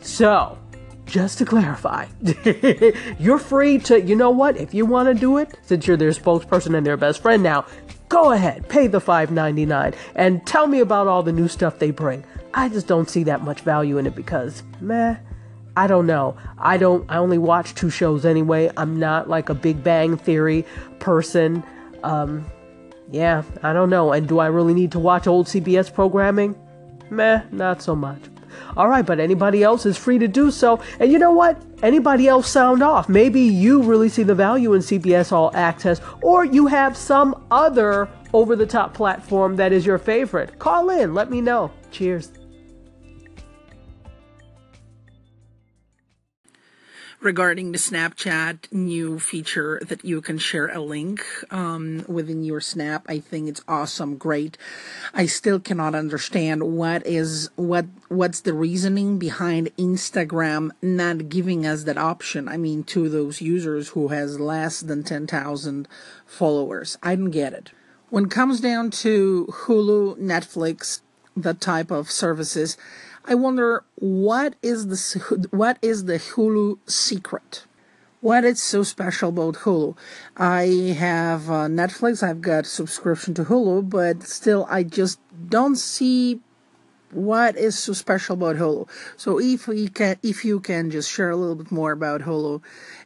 So, 0.00 0.58
just 1.14 1.38
to 1.38 1.44
clarify, 1.44 2.06
you're 3.20 3.38
free 3.38 3.78
to, 3.78 4.00
you 4.02 4.16
know 4.16 4.30
what, 4.30 4.56
if 4.56 4.74
you 4.74 4.84
want 4.84 5.06
to 5.06 5.14
do 5.14 5.38
it, 5.38 5.56
since 5.62 5.86
you're 5.86 5.96
their 5.96 6.10
spokesperson 6.10 6.76
and 6.76 6.84
their 6.84 6.96
best 6.96 7.22
friend 7.22 7.40
now, 7.40 7.64
go 8.08 8.32
ahead, 8.32 8.68
pay 8.68 8.88
the 8.88 9.00
$5.99 9.00 9.94
and 10.16 10.44
tell 10.44 10.66
me 10.66 10.80
about 10.80 11.06
all 11.06 11.22
the 11.22 11.30
new 11.30 11.46
stuff 11.46 11.78
they 11.78 11.92
bring. 11.92 12.24
I 12.52 12.68
just 12.68 12.88
don't 12.88 13.08
see 13.08 13.22
that 13.24 13.42
much 13.42 13.60
value 13.60 13.96
in 13.98 14.08
it 14.08 14.16
because, 14.16 14.64
meh, 14.80 15.14
I 15.76 15.86
don't 15.86 16.08
know. 16.08 16.36
I 16.58 16.78
don't, 16.78 17.08
I 17.08 17.18
only 17.18 17.38
watch 17.38 17.76
two 17.76 17.90
shows 17.90 18.24
anyway. 18.24 18.72
I'm 18.76 18.98
not 18.98 19.28
like 19.28 19.48
a 19.50 19.54
Big 19.54 19.84
Bang 19.84 20.16
Theory 20.16 20.66
person. 20.98 21.62
Um, 22.02 22.44
yeah, 23.12 23.44
I 23.62 23.72
don't 23.72 23.88
know. 23.88 24.12
And 24.12 24.26
do 24.26 24.40
I 24.40 24.46
really 24.46 24.74
need 24.74 24.90
to 24.90 24.98
watch 24.98 25.28
old 25.28 25.46
CBS 25.46 25.94
programming? 25.94 26.56
Meh, 27.08 27.42
not 27.52 27.82
so 27.82 27.94
much. 27.94 28.20
All 28.76 28.88
right, 28.88 29.04
but 29.04 29.20
anybody 29.20 29.62
else 29.62 29.86
is 29.86 29.96
free 29.96 30.18
to 30.18 30.28
do 30.28 30.50
so. 30.50 30.80
And 31.00 31.10
you 31.10 31.18
know 31.18 31.32
what? 31.32 31.60
Anybody 31.82 32.28
else 32.28 32.48
sound 32.48 32.82
off. 32.82 33.08
Maybe 33.08 33.40
you 33.40 33.82
really 33.82 34.08
see 34.08 34.22
the 34.22 34.34
value 34.34 34.72
in 34.74 34.80
CBS 34.80 35.32
All 35.32 35.50
Access, 35.54 36.00
or 36.22 36.44
you 36.44 36.66
have 36.66 36.96
some 36.96 37.44
other 37.50 38.08
over 38.32 38.56
the 38.56 38.66
top 38.66 38.94
platform 38.94 39.56
that 39.56 39.72
is 39.72 39.86
your 39.86 39.98
favorite. 39.98 40.58
Call 40.58 40.90
in, 40.90 41.14
let 41.14 41.30
me 41.30 41.40
know. 41.40 41.70
Cheers. 41.90 42.43
Regarding 47.24 47.72
the 47.72 47.78
Snapchat 47.78 48.70
new 48.70 49.18
feature 49.18 49.80
that 49.88 50.04
you 50.04 50.20
can 50.20 50.36
share 50.36 50.68
a 50.68 50.78
link 50.78 51.24
um, 51.50 52.04
within 52.06 52.44
your 52.44 52.60
Snap. 52.60 53.06
I 53.08 53.18
think 53.18 53.48
it's 53.48 53.62
awesome, 53.66 54.16
great. 54.16 54.58
I 55.14 55.26
still 55.26 55.58
cannot 55.58 55.94
understand 55.94 56.76
what 56.76 57.06
is 57.06 57.50
what 57.56 57.86
what's 58.08 58.40
the 58.40 58.52
reasoning 58.52 59.18
behind 59.18 59.74
Instagram 59.76 60.70
not 60.82 61.28
giving 61.30 61.64
us 61.64 61.84
that 61.84 61.98
option. 61.98 62.48
I 62.48 62.58
mean, 62.58 62.84
to 62.84 63.08
those 63.08 63.40
users 63.40 63.88
who 63.90 64.08
has 64.08 64.38
less 64.38 64.80
than 64.80 65.02
ten 65.02 65.26
thousand 65.26 65.88
followers, 66.26 66.98
I 67.02 67.16
don't 67.16 67.30
get 67.30 67.54
it. 67.54 67.70
When 68.10 68.24
it 68.26 68.30
comes 68.30 68.60
down 68.60 68.90
to 68.90 69.46
Hulu, 69.50 70.18
Netflix, 70.18 71.00
the 71.36 71.54
type 71.54 71.90
of 71.90 72.10
services. 72.10 72.76
I 73.26 73.34
wonder 73.34 73.84
what 73.94 74.54
is 74.62 74.88
the 74.88 75.48
what 75.50 75.78
is 75.80 76.04
the 76.04 76.18
Hulu 76.18 76.78
secret? 76.86 77.64
What 78.20 78.44
is 78.44 78.62
so 78.62 78.82
special 78.82 79.30
about 79.30 79.54
Hulu? 79.56 79.96
I 80.36 80.94
have 80.98 81.48
uh, 81.48 81.68
Netflix. 81.68 82.22
I've 82.22 82.42
got 82.42 82.66
subscription 82.66 83.32
to 83.34 83.44
Hulu, 83.44 83.88
but 83.88 84.22
still, 84.22 84.66
I 84.68 84.82
just 84.82 85.20
don't 85.48 85.76
see 85.76 86.40
what 87.12 87.56
is 87.56 87.78
so 87.78 87.94
special 87.94 88.34
about 88.34 88.56
Hulu. 88.56 88.88
So 89.16 89.40
if 89.40 89.68
you 89.68 89.88
can, 89.88 90.16
if 90.22 90.44
you 90.44 90.60
can 90.60 90.90
just 90.90 91.10
share 91.10 91.30
a 91.30 91.36
little 91.36 91.54
bit 91.54 91.72
more 91.72 91.92
about 91.92 92.22
Hulu 92.22 92.62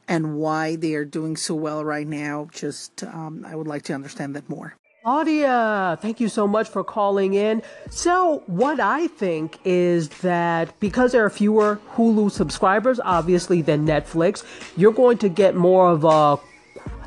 and 0.08 0.36
why 0.36 0.74
they 0.74 0.94
are 0.94 1.04
doing 1.04 1.36
so 1.36 1.54
well 1.54 1.84
right 1.84 2.06
now, 2.06 2.48
just 2.52 3.04
um, 3.04 3.44
I 3.46 3.54
would 3.54 3.68
like 3.68 3.82
to 3.84 3.92
understand 3.92 4.34
that 4.34 4.48
more. 4.48 4.74
Claudia, 5.04 5.96
thank 6.02 6.18
you 6.18 6.28
so 6.28 6.48
much 6.48 6.68
for 6.68 6.82
calling 6.82 7.34
in. 7.34 7.62
So, 7.88 8.42
what 8.46 8.80
I 8.80 9.06
think 9.06 9.58
is 9.64 10.08
that 10.20 10.78
because 10.80 11.12
there 11.12 11.24
are 11.24 11.30
fewer 11.30 11.80
Hulu 11.94 12.32
subscribers, 12.32 12.98
obviously, 13.04 13.62
than 13.62 13.86
Netflix, 13.86 14.44
you're 14.76 14.92
going 14.92 15.18
to 15.18 15.28
get 15.28 15.54
more 15.54 15.88
of 15.88 16.04
a 16.04 16.38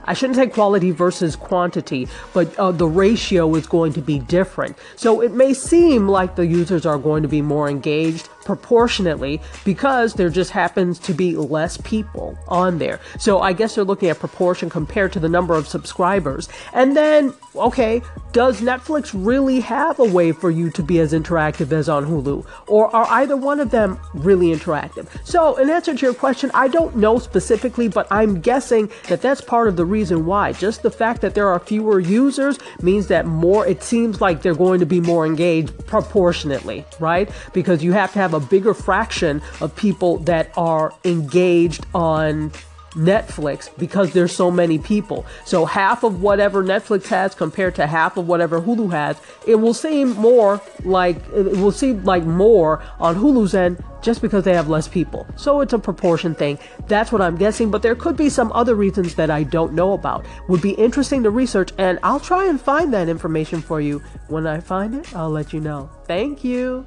I 0.04 0.14
shouldn't 0.14 0.38
say 0.38 0.48
quality 0.48 0.92
versus 0.92 1.36
quantity, 1.36 2.08
but 2.34 2.58
uh, 2.58 2.72
the 2.72 2.88
ratio 2.88 3.54
is 3.56 3.68
going 3.68 3.94
to 3.94 4.02
be 4.02 4.18
different. 4.18 4.78
So 4.96 5.22
it 5.22 5.34
may 5.34 5.54
seem 5.54 6.08
like 6.08 6.36
the 6.36 6.46
users 6.48 6.88
are 6.88 6.98
going 6.98 7.22
to 7.22 7.30
be 7.30 7.42
more 7.42 7.70
engaged 7.70 8.28
proportionately 8.46 9.42
because 9.66 10.14
there 10.16 10.30
just 10.30 10.52
happens 10.52 11.00
to 11.00 11.14
be 11.14 11.36
less 11.36 11.78
people 11.78 12.38
on 12.48 12.78
there. 12.78 13.00
So 13.20 13.40
I 13.40 13.54
guess 13.54 13.76
they're 13.76 13.84
looking 13.84 14.10
at 14.10 14.20
proportion 14.20 14.70
compared 14.70 15.14
to 15.14 15.20
the 15.20 15.30
number 15.30 15.56
of 15.56 15.68
subscribers. 15.68 16.50
And 16.74 16.96
then, 16.96 17.34
okay, 17.56 18.02
does 18.32 18.62
Netflix 18.62 19.12
really 19.14 19.60
have 19.60 20.00
a 20.00 20.06
way 20.06 20.32
for 20.32 20.50
you 20.50 20.70
to 20.72 20.84
be 20.84 21.00
as 21.00 21.14
interactive 21.14 21.72
as 21.72 21.90
on 21.90 22.06
Hulu? 22.06 22.46
Or 22.68 22.94
are 22.96 23.08
either 23.10 23.36
one 23.36 23.60
of 23.60 23.72
them 23.72 24.00
really 24.14 24.48
interactive? 24.48 25.08
So, 25.26 25.58
in 25.58 25.70
answer 25.70 25.96
to 25.96 26.06
your 26.06 26.14
question, 26.14 26.52
I 26.54 26.68
don't 26.68 26.96
know 26.96 27.20
specifically, 27.20 27.88
but 27.88 28.08
I'm 28.10 28.40
guessing 28.40 28.90
that 29.08 29.22
that's 29.22 29.42
part 29.42 29.68
of 29.68 29.76
the 29.76 29.86
reason 29.86 30.26
why. 30.26 30.54
Just 30.54 30.82
the 30.82 30.92
fact 30.92 31.22
that 31.22 31.36
there 31.36 31.48
are 31.48 31.60
fewer 31.60 32.00
users 32.00 32.58
means 32.82 33.08
that 33.08 33.26
more, 33.26 33.66
it 33.68 33.84
seems 33.84 34.22
like 34.22 34.42
they're 34.42 34.56
going 34.56 34.80
to 34.80 34.86
be 34.86 35.02
more 35.02 35.26
engaged 35.26 35.86
proportionately, 35.86 36.86
right? 37.00 37.30
Because 37.54 37.84
you 37.84 37.92
have 37.92 38.14
to 38.14 38.20
have 38.20 38.31
a 38.34 38.40
bigger 38.40 38.74
fraction 38.74 39.42
of 39.60 39.76
people 39.76 40.18
that 40.20 40.52
are 40.58 40.94
engaged 41.04 41.86
on 41.94 42.52
Netflix 42.94 43.70
because 43.78 44.14
there's 44.14 44.32
so 44.32 44.52
many 44.52 44.78
people. 44.78 45.26
So 45.46 45.66
half 45.66 46.04
of 46.04 46.22
whatever 46.22 46.64
Netflix 46.64 47.08
has 47.08 47.36
compared 47.36 47.76
to 47.76 47.88
half 47.88 48.18
of 48.18 48.28
whatever 48.28 48.62
Hulu 48.62 48.92
has, 48.92 49.18
it 49.48 49.56
will 49.56 49.74
seem 49.74 50.10
more 50.12 50.62
like 50.84 51.18
it 51.34 51.58
will 51.58 51.72
seem 51.72 52.04
like 52.04 52.24
more 52.24 52.84
on 53.00 53.16
Hulu's 53.16 53.54
end 53.54 53.84
just 54.02 54.22
because 54.22 54.44
they 54.44 54.54
have 54.54 54.68
less 54.68 54.88
people. 54.88 55.28
So 55.36 55.62
it's 55.62 55.74
a 55.74 55.80
proportion 55.80 56.34
thing. 56.34 56.58
That's 56.88 57.12
what 57.12 57.22
I'm 57.22 57.38
guessing, 57.38 57.70
but 57.70 57.82
there 57.82 57.96
could 57.96 58.18
be 58.18 58.30
some 58.30 58.52
other 58.54 58.76
reasons 58.76 59.16
that 59.16 59.30
I 59.30 59.44
don't 59.44 59.74
know 59.74 59.94
about. 59.94 60.26
Would 60.48 60.62
be 60.62 60.72
interesting 60.72 61.24
to 61.24 61.30
research 61.30 61.72
and 61.78 62.00
I'll 62.04 62.20
try 62.20 62.46
and 62.46 62.60
find 62.60 62.94
that 62.94 63.10
information 63.10 63.62
for 63.62 63.80
you. 63.80 64.00
When 64.28 64.48
I 64.48 64.60
find 64.60 64.96
it, 64.96 65.16
I'll 65.16 65.30
let 65.30 65.54
you 65.54 65.60
know. 65.60 65.90
Thank 66.06 66.44
you. 66.44 66.86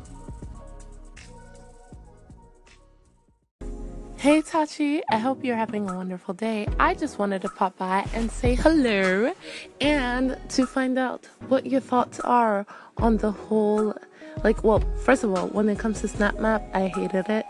Hey 4.25 4.41
Tachi, 4.41 5.03
I 5.11 5.19
hope 5.19 5.45
you're 5.45 5.55
having 5.55 5.87
a 5.91 5.95
wonderful 5.95 6.33
day. 6.33 6.67
I 6.81 6.95
just 6.95 7.19
wanted 7.19 7.43
to 7.43 7.51
pop 7.51 7.77
by 7.77 8.09
and 8.15 8.31
say 8.33 8.55
hello 8.55 9.35
and 9.83 10.39
to 10.49 10.65
find 10.65 10.99
out 10.99 11.27
what 11.49 11.67
your 11.67 11.83
thoughts 11.83 12.21
are 12.21 12.65
on 12.97 13.19
the 13.19 13.31
whole 13.31 13.95
like 14.43 14.65
well 14.65 14.83
first 15.05 15.25
of 15.25 15.35
all 15.35 15.49
when 15.49 15.69
it 15.69 15.79
comes 15.79 16.01
to 16.01 16.09
Snap 16.09 16.39
Map, 16.39 16.63
I 16.73 16.87
hated 16.87 17.29
it 17.29 17.45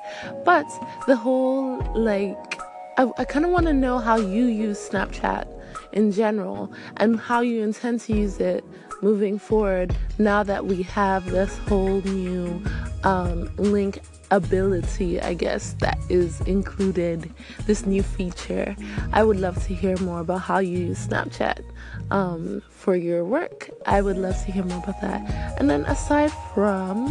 but 0.45 0.67
the 1.07 1.15
whole 1.15 1.79
like 1.95 2.61
I, 2.99 3.09
I 3.19 3.25
kind 3.25 3.45
of 3.45 3.53
want 3.53 3.67
to 3.67 3.73
know 3.73 3.99
how 3.99 4.17
you 4.17 4.47
use 4.47 4.89
Snapchat 4.91 5.47
in 5.93 6.11
general 6.11 6.73
and 6.97 7.21
how 7.21 7.41
you 7.41 7.63
intend 7.63 8.01
to 8.01 8.17
use 8.17 8.41
it 8.41 8.65
moving 9.01 9.39
forward 9.39 9.95
now 10.19 10.43
that 10.43 10.67
we 10.67 10.83
have 10.83 11.31
this 11.31 11.57
whole 11.69 12.01
new 12.01 12.61
um, 13.05 13.49
link 13.59 14.01
ability, 14.31 15.21
I 15.21 15.35
guess, 15.35 15.75
that 15.81 15.99
is 16.09 16.41
included, 16.43 17.33
this 17.67 17.87
new 17.87 18.03
feature. 18.03 18.77
I 19.13 19.23
would 19.23 19.39
love 19.39 19.63
to 19.67 19.75
hear 19.75 19.97
more 19.99 20.21
about 20.21 20.41
how 20.41 20.59
you 20.59 20.79
use 20.79 21.07
Snapchat 21.07 21.65
um, 22.11 22.63
for 22.71 22.97
your 22.97 23.25
work. 23.25 23.71
I 23.87 24.01
would 24.01 24.17
love 24.17 24.37
to 24.45 24.53
hear 24.53 24.65
more 24.65 24.83
about 24.83 25.01
that. 25.01 25.59
And 25.59 25.69
then 25.71 25.85
aside 25.85 26.33
from 26.55 27.07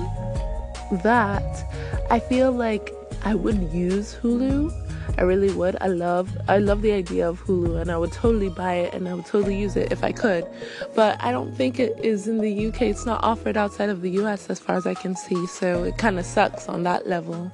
that, 1.03 1.65
I 2.09 2.19
feel 2.19 2.51
like 2.51 2.93
I 3.23 3.35
would 3.35 3.71
use 3.71 4.15
Hulu 4.21 4.71
I 5.17 5.21
really 5.21 5.53
would. 5.53 5.77
I 5.79 5.87
love 5.87 6.35
I 6.47 6.57
love 6.57 6.81
the 6.81 6.91
idea 6.91 7.27
of 7.27 7.43
Hulu 7.43 7.81
and 7.81 7.91
I 7.91 7.97
would 7.97 8.11
totally 8.11 8.49
buy 8.49 8.75
it 8.75 8.93
and 8.93 9.07
I 9.07 9.13
would 9.13 9.25
totally 9.25 9.59
use 9.59 9.75
it 9.75 9.91
if 9.91 10.03
I 10.03 10.11
could. 10.11 10.47
But 10.95 11.21
I 11.21 11.31
don't 11.31 11.55
think 11.55 11.79
it 11.79 11.99
is 12.03 12.27
in 12.27 12.39
the 12.39 12.67
UK. 12.67 12.83
It's 12.83 13.05
not 13.05 13.23
offered 13.23 13.57
outside 13.57 13.89
of 13.89 14.01
the 14.01 14.11
US 14.21 14.49
as 14.49 14.59
far 14.59 14.75
as 14.75 14.87
I 14.87 14.93
can 14.93 15.15
see. 15.15 15.45
So 15.45 15.83
it 15.83 15.97
kind 15.97 16.17
of 16.17 16.25
sucks 16.25 16.67
on 16.67 16.83
that 16.83 17.07
level. 17.07 17.51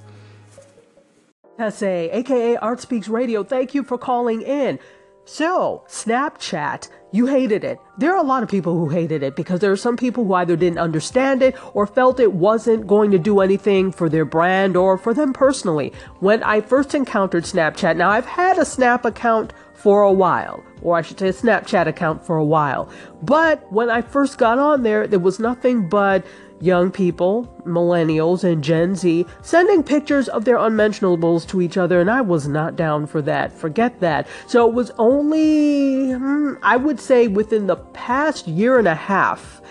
Tesse, 1.57 1.83
aka 1.83 2.55
Art 2.57 2.79
Speaks 2.79 3.09
Radio, 3.09 3.43
thank 3.43 3.73
you 3.73 3.83
for 3.83 3.97
calling 3.97 4.41
in. 4.41 4.79
So, 5.25 5.83
Snapchat, 5.87 6.89
you 7.11 7.25
hated 7.25 7.63
it. 7.63 7.79
There 7.97 8.13
are 8.13 8.23
a 8.23 8.27
lot 8.27 8.43
of 8.43 8.49
people 8.49 8.73
who 8.73 8.89
hated 8.89 9.23
it 9.23 9.35
because 9.35 9.59
there 9.59 9.71
are 9.71 9.77
some 9.77 9.97
people 9.97 10.25
who 10.25 10.33
either 10.33 10.55
didn't 10.55 10.77
understand 10.77 11.41
it 11.41 11.55
or 11.73 11.87
felt 11.87 12.19
it 12.19 12.33
wasn't 12.33 12.85
going 12.87 13.11
to 13.11 13.17
do 13.17 13.39
anything 13.39 13.91
for 13.91 14.09
their 14.09 14.25
brand 14.25 14.77
or 14.77 14.97
for 14.97 15.13
them 15.13 15.33
personally. 15.33 15.91
When 16.19 16.43
I 16.43 16.61
first 16.61 16.93
encountered 16.93 17.45
Snapchat, 17.45 17.97
now 17.97 18.09
I've 18.09 18.25
had 18.25 18.57
a 18.57 18.65
Snap 18.65 19.05
account 19.05 19.53
for 19.73 20.03
a 20.03 20.11
while, 20.11 20.63
or 20.81 20.97
I 20.97 21.01
should 21.01 21.17
say 21.17 21.29
a 21.29 21.33
Snapchat 21.33 21.87
account 21.87 22.25
for 22.25 22.37
a 22.37 22.43
while, 22.43 22.89
but 23.21 23.71
when 23.71 23.89
I 23.89 24.01
first 24.01 24.37
got 24.37 24.59
on 24.59 24.83
there, 24.83 25.07
there 25.07 25.19
was 25.19 25.39
nothing 25.39 25.87
but 25.87 26.25
young 26.61 26.91
people, 26.91 27.45
millennials, 27.65 28.43
and 28.43 28.63
Gen 28.63 28.95
Z 28.95 29.25
sending 29.41 29.83
pictures 29.83 30.27
of 30.29 30.45
their 30.45 30.57
unmentionables 30.57 31.45
to 31.47 31.61
each 31.61 31.77
other, 31.77 32.01
and 32.01 32.09
I 32.09 32.21
was 32.21 32.47
not 32.47 32.75
down 32.75 33.07
for 33.07 33.21
that. 33.23 33.51
Forget 33.51 33.99
that. 34.01 34.27
So 34.47 34.67
it 34.67 34.73
was 34.73 34.91
only, 34.97 36.11
hmm, 36.11 36.53
I 36.61 36.77
would 36.77 36.99
say, 36.99 37.27
within 37.27 37.67
the 37.67 37.77
past 37.77 38.47
year 38.47 38.79
and 38.79 38.87
a 38.87 38.95
half. 38.95 39.61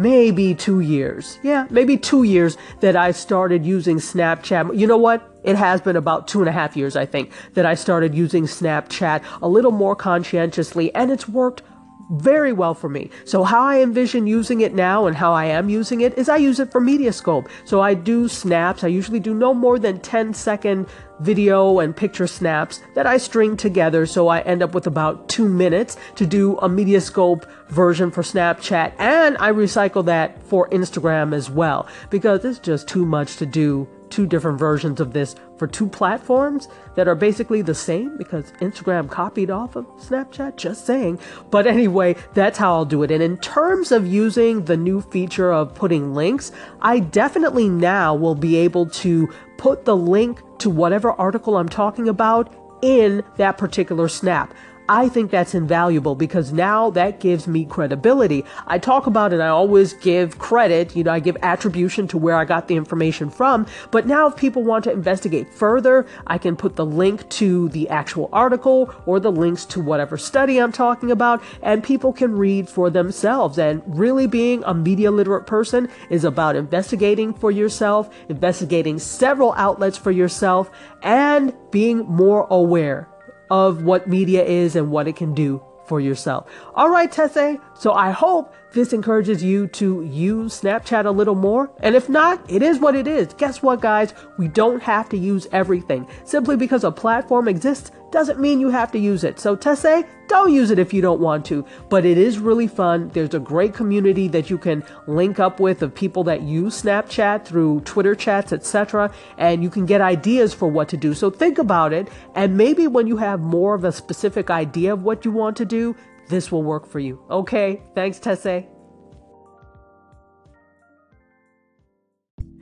Maybe 0.00 0.54
two 0.54 0.78
years. 0.78 1.40
Yeah, 1.42 1.66
maybe 1.70 1.96
two 1.96 2.22
years 2.22 2.56
that 2.80 2.94
I 2.94 3.10
started 3.10 3.66
using 3.66 3.96
Snapchat. 3.96 4.78
You 4.78 4.86
know 4.86 4.96
what? 4.96 5.28
It 5.42 5.56
has 5.56 5.80
been 5.80 5.96
about 5.96 6.28
two 6.28 6.38
and 6.38 6.48
a 6.48 6.52
half 6.52 6.76
years, 6.76 6.94
I 6.94 7.04
think, 7.04 7.32
that 7.54 7.66
I 7.66 7.74
started 7.74 8.14
using 8.14 8.44
Snapchat 8.44 9.24
a 9.42 9.48
little 9.48 9.72
more 9.72 9.96
conscientiously, 9.96 10.94
and 10.94 11.10
it's 11.10 11.28
worked 11.28 11.62
very 12.10 12.52
well 12.52 12.74
for 12.74 12.88
me. 12.88 13.10
So 13.24 13.44
how 13.44 13.62
I 13.62 13.80
envision 13.80 14.26
using 14.26 14.60
it 14.60 14.74
now 14.74 15.06
and 15.06 15.16
how 15.16 15.32
I 15.32 15.46
am 15.46 15.68
using 15.68 16.00
it 16.00 16.16
is 16.16 16.28
I 16.28 16.36
use 16.36 16.60
it 16.60 16.72
for 16.72 16.80
Mediascope. 16.80 17.48
So 17.64 17.80
I 17.80 17.94
do 17.94 18.28
snaps. 18.28 18.84
I 18.84 18.88
usually 18.88 19.20
do 19.20 19.34
no 19.34 19.54
more 19.54 19.78
than 19.78 20.00
10 20.00 20.34
second 20.34 20.86
video 21.20 21.80
and 21.80 21.96
picture 21.96 22.26
snaps 22.26 22.80
that 22.94 23.06
I 23.06 23.18
string 23.18 23.56
together. 23.56 24.06
So 24.06 24.28
I 24.28 24.40
end 24.40 24.62
up 24.62 24.74
with 24.74 24.86
about 24.86 25.28
two 25.28 25.48
minutes 25.48 25.96
to 26.16 26.26
do 26.26 26.56
a 26.58 26.68
Mediascope 26.68 27.44
version 27.68 28.10
for 28.10 28.22
Snapchat. 28.22 28.94
And 28.98 29.36
I 29.38 29.50
recycle 29.52 30.04
that 30.06 30.42
for 30.44 30.68
Instagram 30.70 31.34
as 31.34 31.50
well 31.50 31.86
because 32.10 32.44
it's 32.44 32.58
just 32.58 32.88
too 32.88 33.04
much 33.04 33.36
to 33.36 33.46
do 33.46 33.88
two 34.10 34.26
different 34.26 34.58
versions 34.58 35.00
of 35.00 35.12
this 35.12 35.34
for 35.56 35.66
two 35.66 35.88
platforms 35.88 36.68
that 36.94 37.08
are 37.08 37.14
basically 37.14 37.62
the 37.62 37.74
same 37.74 38.16
because 38.16 38.52
Instagram 38.60 39.10
copied 39.10 39.50
off 39.50 39.76
of 39.76 39.86
Snapchat, 39.98 40.56
just 40.56 40.86
saying. 40.86 41.18
But 41.50 41.66
anyway, 41.66 42.16
that's 42.34 42.58
how 42.58 42.74
I'll 42.74 42.84
do 42.84 43.02
it. 43.02 43.10
And 43.10 43.22
in 43.22 43.36
terms 43.38 43.92
of 43.92 44.06
using 44.06 44.64
the 44.64 44.76
new 44.76 45.00
feature 45.00 45.52
of 45.52 45.74
putting 45.74 46.14
links, 46.14 46.52
I 46.80 47.00
definitely 47.00 47.68
now 47.68 48.14
will 48.14 48.34
be 48.34 48.56
able 48.56 48.86
to 48.90 49.28
put 49.56 49.84
the 49.84 49.96
link 49.96 50.40
to 50.58 50.70
whatever 50.70 51.12
article 51.12 51.56
I'm 51.56 51.68
talking 51.68 52.08
about 52.08 52.52
in 52.82 53.24
that 53.36 53.58
particular 53.58 54.08
snap. 54.08 54.54
I 54.88 55.10
think 55.10 55.30
that's 55.30 55.54
invaluable 55.54 56.14
because 56.14 56.50
now 56.50 56.88
that 56.90 57.20
gives 57.20 57.46
me 57.46 57.66
credibility. 57.66 58.44
I 58.66 58.78
talk 58.78 59.06
about 59.06 59.34
it, 59.34 59.40
I 59.40 59.48
always 59.48 59.92
give 59.92 60.38
credit, 60.38 60.96
you 60.96 61.04
know, 61.04 61.12
I 61.12 61.20
give 61.20 61.36
attribution 61.42 62.08
to 62.08 62.18
where 62.18 62.36
I 62.36 62.46
got 62.46 62.68
the 62.68 62.76
information 62.76 63.28
from. 63.28 63.66
But 63.90 64.06
now 64.06 64.28
if 64.28 64.36
people 64.36 64.62
want 64.62 64.84
to 64.84 64.92
investigate 64.92 65.52
further, 65.52 66.06
I 66.26 66.38
can 66.38 66.56
put 66.56 66.76
the 66.76 66.86
link 66.86 67.28
to 67.30 67.68
the 67.68 67.88
actual 67.90 68.30
article 68.32 68.94
or 69.04 69.20
the 69.20 69.30
links 69.30 69.66
to 69.66 69.80
whatever 69.80 70.16
study 70.16 70.58
I'm 70.58 70.72
talking 70.72 71.10
about, 71.10 71.42
and 71.62 71.84
people 71.84 72.14
can 72.14 72.38
read 72.38 72.66
for 72.68 72.88
themselves. 72.88 73.58
And 73.58 73.82
really 73.86 74.26
being 74.26 74.64
a 74.64 74.72
media 74.72 75.10
literate 75.10 75.46
person 75.46 75.90
is 76.08 76.24
about 76.24 76.56
investigating 76.56 77.34
for 77.34 77.50
yourself, 77.50 78.08
investigating 78.30 78.98
several 78.98 79.52
outlets 79.52 79.98
for 79.98 80.10
yourself, 80.10 80.70
and 81.02 81.52
being 81.70 82.06
more 82.06 82.46
aware 82.50 83.08
of 83.50 83.82
what 83.82 84.08
media 84.08 84.44
is 84.44 84.76
and 84.76 84.90
what 84.90 85.08
it 85.08 85.16
can 85.16 85.34
do 85.34 85.62
for 85.86 86.00
yourself. 86.00 86.46
All 86.74 86.90
right, 86.90 87.10
Tesse. 87.10 87.58
So 87.78 87.92
I 87.92 88.10
hope 88.10 88.52
this 88.72 88.92
encourages 88.92 89.42
you 89.42 89.68
to 89.68 90.02
use 90.02 90.60
Snapchat 90.60 91.06
a 91.06 91.10
little 91.10 91.34
more. 91.34 91.70
And 91.80 91.94
if 91.94 92.08
not, 92.08 92.40
it 92.50 92.62
is 92.62 92.80
what 92.80 92.96
it 92.96 93.06
is. 93.06 93.32
Guess 93.34 93.62
what, 93.62 93.80
guys? 93.80 94.12
We 94.36 94.48
don't 94.48 94.82
have 94.82 95.08
to 95.10 95.16
use 95.16 95.46
everything. 95.52 96.06
Simply 96.24 96.56
because 96.56 96.84
a 96.84 96.90
platform 96.90 97.48
exists 97.48 97.92
doesn't 98.10 98.40
mean 98.40 98.60
you 98.60 98.70
have 98.70 98.90
to 98.92 98.98
use 98.98 99.22
it. 99.22 99.38
So 99.38 99.54
Tesse, 99.54 100.04
don't 100.28 100.52
use 100.52 100.70
it 100.70 100.78
if 100.78 100.92
you 100.92 101.00
don't 101.00 101.20
want 101.20 101.44
to, 101.46 101.64
but 101.88 102.04
it 102.04 102.18
is 102.18 102.38
really 102.38 102.66
fun. 102.66 103.10
There's 103.10 103.34
a 103.34 103.38
great 103.38 103.74
community 103.74 104.28
that 104.28 104.50
you 104.50 104.58
can 104.58 104.84
link 105.06 105.38
up 105.38 105.60
with 105.60 105.82
of 105.82 105.94
people 105.94 106.24
that 106.24 106.42
use 106.42 106.82
Snapchat 106.82 107.44
through 107.44 107.80
Twitter 107.80 108.14
chats, 108.14 108.52
etc., 108.52 109.10
and 109.36 109.62
you 109.62 109.70
can 109.70 109.86
get 109.86 110.00
ideas 110.00 110.52
for 110.52 110.68
what 110.68 110.88
to 110.90 110.96
do. 110.96 111.14
So 111.14 111.30
think 111.30 111.58
about 111.58 111.92
it, 111.92 112.08
and 112.34 112.56
maybe 112.56 112.86
when 112.86 113.06
you 113.06 113.16
have 113.18 113.40
more 113.40 113.74
of 113.74 113.84
a 113.84 113.92
specific 113.92 114.50
idea 114.50 114.92
of 114.92 115.02
what 115.02 115.24
you 115.24 115.30
want 115.30 115.56
to 115.58 115.64
do, 115.64 115.94
this 116.28 116.52
will 116.52 116.62
work 116.62 116.86
for 116.86 116.98
you. 116.98 117.22
Okay? 117.30 117.82
Thanks, 117.94 118.18
Tesse. 118.18 118.64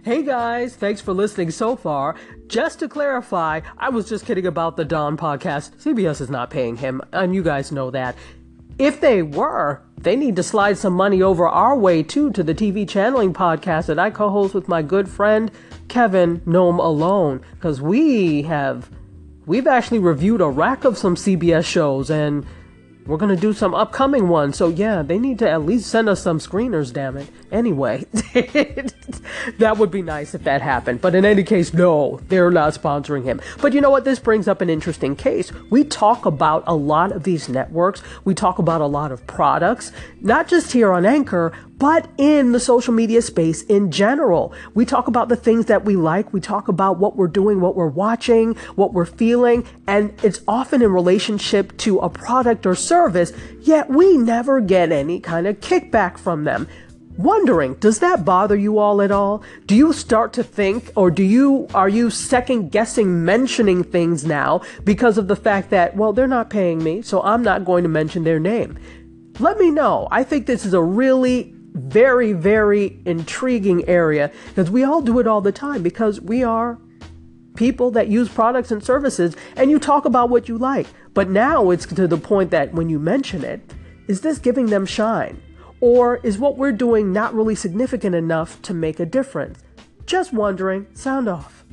Hey 0.07 0.23
guys, 0.23 0.77
thanks 0.77 1.01
for 1.01 1.13
listening 1.13 1.51
so 1.51 1.75
far. 1.75 2.15
Just 2.47 2.79
to 2.79 2.89
clarify, 2.89 3.63
I 3.77 3.89
was 3.89 4.09
just 4.09 4.25
kidding 4.25 4.47
about 4.47 4.77
the 4.77 4.85
Don 4.85 5.17
podcast. 5.17 5.83
CBS 5.83 6.21
is 6.21 6.31
not 6.31 6.49
paying 6.49 6.77
him, 6.77 7.03
and 7.13 7.35
you 7.35 7.43
guys 7.43 7.73
know 7.73 7.91
that. 7.91 8.15
If 8.79 9.01
they 9.01 9.23
were, 9.23 9.83
they 9.99 10.15
need 10.15 10.37
to 10.37 10.45
slide 10.45 10.79
some 10.79 10.93
money 10.93 11.23
over 11.23 11.49
our 11.49 11.77
way 11.77 12.05
too 12.05 12.31
to 12.33 12.45
the 12.45 12.55
TV 12.55 12.89
channeling 12.89 13.35
podcast 13.35 13.87
that 13.87 13.99
I 13.99 14.11
co 14.11 14.31
host 14.31 14.55
with 14.55 14.69
my 14.69 14.81
good 14.81 15.09
friend 15.09 15.51
Kevin 15.89 16.41
Gnome 16.47 16.79
Alone. 16.79 17.41
Because 17.55 17.81
we 17.81 18.43
have, 18.43 18.89
we've 19.47 19.67
actually 19.67 19.99
reviewed 19.99 20.41
a 20.41 20.49
rack 20.49 20.85
of 20.85 20.97
some 20.97 21.17
CBS 21.17 21.65
shows 21.65 22.11
and 22.11 22.47
we're 23.07 23.17
gonna 23.17 23.37
do 23.37 23.53
some 23.53 23.75
upcoming 23.75 24.29
ones, 24.29 24.57
so 24.57 24.69
yeah, 24.69 25.03
they 25.03 25.19
need 25.19 25.39
to 25.39 25.49
at 25.49 25.63
least 25.63 25.89
send 25.89 26.09
us 26.09 26.23
some 26.23 26.39
screeners, 26.39 26.93
damn 26.93 27.17
it. 27.17 27.29
Anyway, 27.53 28.05
that 29.59 29.77
would 29.79 29.91
be 29.91 30.03
nice 30.03 30.35
if 30.35 30.43
that 30.45 30.61
happened. 30.61 31.01
But 31.01 31.15
in 31.15 31.25
any 31.25 31.45
case, 31.45 31.73
no, 31.73 32.21
they're 32.29 32.51
not 32.51 32.75
sponsoring 32.75 33.25
him. 33.25 33.41
But 33.61 33.73
you 33.73 33.81
know 33.81 33.91
what? 33.91 34.05
This 34.05 34.19
brings 34.19 34.49
up 34.49 34.61
an 34.61 34.69
interesting 34.69 35.15
case. 35.17 35.53
We 35.71 35.85
talk 35.85 36.27
about 36.27 36.65
a 36.67 36.75
lot 36.75 37.13
of 37.13 37.23
these 37.23 37.49
networks, 37.49 38.03
we 38.25 38.35
talk 38.35 38.59
about 38.59 38.81
a 38.81 38.87
lot 38.87 39.13
of 39.13 39.27
products, 39.27 39.93
not 40.21 40.49
just 40.49 40.73
here 40.73 40.93
on 40.93 41.07
Anchor, 41.07 41.53
but 41.79 42.09
in 42.17 42.53
the 42.53 42.61
social 42.61 42.93
media 42.95 43.21
space 43.21 43.63
in 43.65 43.91
general. 43.91 44.53
We 44.75 44.85
talk 44.85 45.09
about 45.09 45.29
the 45.29 45.37
things 45.37 45.67
that 45.67 45.85
we 45.85 45.97
like. 45.97 46.33
We 46.33 46.41
talk 46.41 46.69
about 46.69 46.99
what 46.99 47.17
we're 47.17 47.29
doing, 47.29 47.61
what 47.61 47.77
we're 47.77 47.87
watching, 47.87 48.55
what 48.77 48.95
we're 48.95 49.05
feeling. 49.05 49.67
And 49.87 50.15
it's 50.23 50.41
often 50.49 50.83
in 50.83 50.93
relationship 50.93 51.77
to 51.79 51.99
a 51.99 52.09
product 52.09 52.67
or 52.67 52.75
service, 52.75 52.96
yet 53.61 53.91
we 53.91 54.17
never 54.17 54.61
get 54.61 54.93
any 54.93 55.21
kind 55.21 55.47
of 55.47 55.61
kickback 55.61 56.19
from 56.19 56.45
them. 56.45 56.67
Wondering, 57.17 57.75
does 57.75 58.01
that 58.01 58.25
bother 58.25 58.57
you 58.57 58.79
all 58.79 59.01
at 59.01 59.11
all? 59.11 59.43
Do 59.65 59.75
you 59.75 59.93
start 59.93 60.35
to 60.35 60.43
think 60.43 60.93
or 60.97 61.11
do 61.11 61.23
you 61.23 61.67
are 61.75 61.89
you 61.89 62.11
second 62.11 62.71
guessing 62.71 63.25
mentioning 63.25 63.85
things 63.85 64.25
now 64.25 64.61
because 64.85 65.17
of 65.17 65.27
the 65.27 65.37
fact 65.37 65.71
that 65.71 65.97
well 65.97 66.13
they're 66.13 66.27
not 66.27 66.51
paying 66.51 66.85
me, 66.85 67.01
so 67.03 67.23
I'm 67.23 67.43
not 67.43 67.65
going 67.65 67.85
to 67.85 67.89
mention 67.89 68.25
their 68.25 68.41
name? 68.41 68.79
Let 69.39 69.59
me 69.59 69.71
know. 69.71 70.09
I 70.11 70.25
think 70.25 70.47
this 70.47 70.67
is 70.67 70.75
a 70.75 70.83
really 70.83 71.55
very, 71.73 72.33
very 72.33 72.99
intriguing 73.05 73.87
area 73.89 74.31
because 74.49 74.71
we 74.71 74.85
all 74.85 75.03
do 75.03 75.19
it 75.19 75.27
all 75.27 75.41
the 75.41 75.53
time 75.53 75.83
because 75.83 76.21
we 76.21 76.43
are 76.43 76.79
people 77.57 77.91
that 77.93 78.09
use 78.09 78.29
products 78.29 78.71
and 78.71 78.85
services 78.85 79.35
and 79.57 79.71
you 79.71 79.79
talk 79.79 80.05
about 80.05 80.31
what 80.31 80.49
you 80.49 80.59
like. 80.59 80.87
But 81.15 81.31
now 81.31 81.71
it's 81.71 81.87
to 81.87 82.07
the 82.07 82.19
point 82.19 82.51
that 82.51 82.73
when 82.75 82.89
you 82.89 82.99
mention 82.99 83.43
it, 83.45 83.73
is 84.07 84.21
this 84.21 84.39
giving 84.39 84.67
them 84.67 84.87
shine? 84.87 85.43
Or 85.81 86.17
is 86.19 86.39
what 86.39 86.57
we're 86.57 86.73
doing 86.73 87.13
not 87.13 87.35
really 87.35 87.55
significant 87.55 88.15
enough 88.15 88.63
to 88.63 88.75
make 88.75 89.01
a 89.01 89.07
difference? 89.07 89.63
Just 90.07 90.33
wondering, 90.33 90.87
sound 90.95 91.29
off. 91.29 91.65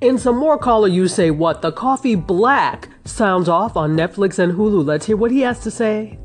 In 0.00 0.18
some 0.18 0.36
more 0.36 0.58
caller, 0.58 0.88
you 0.88 1.08
say 1.08 1.30
what? 1.30 1.62
The 1.62 1.72
coffee 1.72 2.14
black 2.14 2.90
sounds 3.04 3.48
off 3.48 3.76
on 3.76 3.96
Netflix 3.96 4.38
and 4.38 4.52
Hulu. 4.52 4.84
Let's 4.84 5.06
hear 5.06 5.16
what 5.16 5.30
he 5.30 5.40
has 5.40 5.60
to 5.60 5.70
say. 5.70 6.18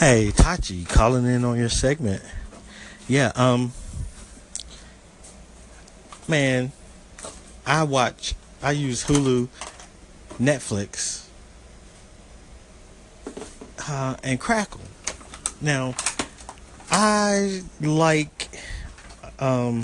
Hey, 0.00 0.32
Tachi, 0.34 0.88
calling 0.88 1.26
in 1.26 1.44
on 1.44 1.58
your 1.58 1.68
segment. 1.68 2.22
Yeah, 3.06 3.32
um, 3.36 3.74
man, 6.26 6.72
I 7.66 7.82
watch, 7.82 8.34
I 8.62 8.70
use 8.70 9.04
Hulu, 9.04 9.48
Netflix, 10.40 11.26
uh, 13.90 14.16
and 14.24 14.40
Crackle. 14.40 14.80
Now, 15.60 15.94
I 16.90 17.60
like, 17.82 18.48
um, 19.38 19.82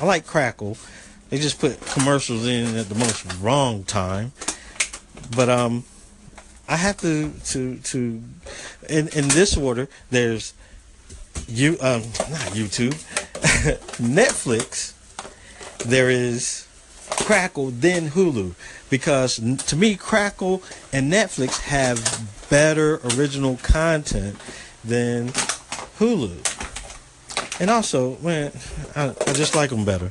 I 0.00 0.06
like 0.06 0.26
Crackle 0.26 0.76
they 1.30 1.38
just 1.38 1.60
put 1.60 1.80
commercials 1.86 2.46
in 2.46 2.76
at 2.76 2.88
the 2.88 2.96
most 2.96 3.24
wrong 3.40 3.84
time. 3.84 4.32
But 5.36 5.48
um, 5.48 5.84
I 6.68 6.76
have 6.76 6.96
to 6.98 7.30
to 7.46 7.76
to 7.76 8.22
in 8.88 9.08
in 9.08 9.28
this 9.28 9.56
order. 9.56 9.88
There's 10.10 10.54
you 11.48 11.72
um 11.80 12.02
not 12.02 12.52
YouTube, 12.54 12.94
Netflix, 14.00 14.94
there 15.86 16.10
is 16.10 16.66
Crackle, 17.10 17.70
then 17.70 18.10
Hulu. 18.10 18.54
Because 18.90 19.36
to 19.66 19.76
me, 19.76 19.96
Crackle 19.96 20.62
and 20.92 21.12
Netflix 21.12 21.60
have 21.62 22.00
better 22.50 23.00
original 23.16 23.56
content 23.62 24.36
than 24.84 25.28
Hulu. 25.98 26.52
And 27.60 27.70
also, 27.70 28.18
man, 28.18 28.52
I, 28.94 29.08
I 29.08 29.32
just 29.32 29.54
like 29.54 29.70
them 29.70 29.84
better. 29.84 30.10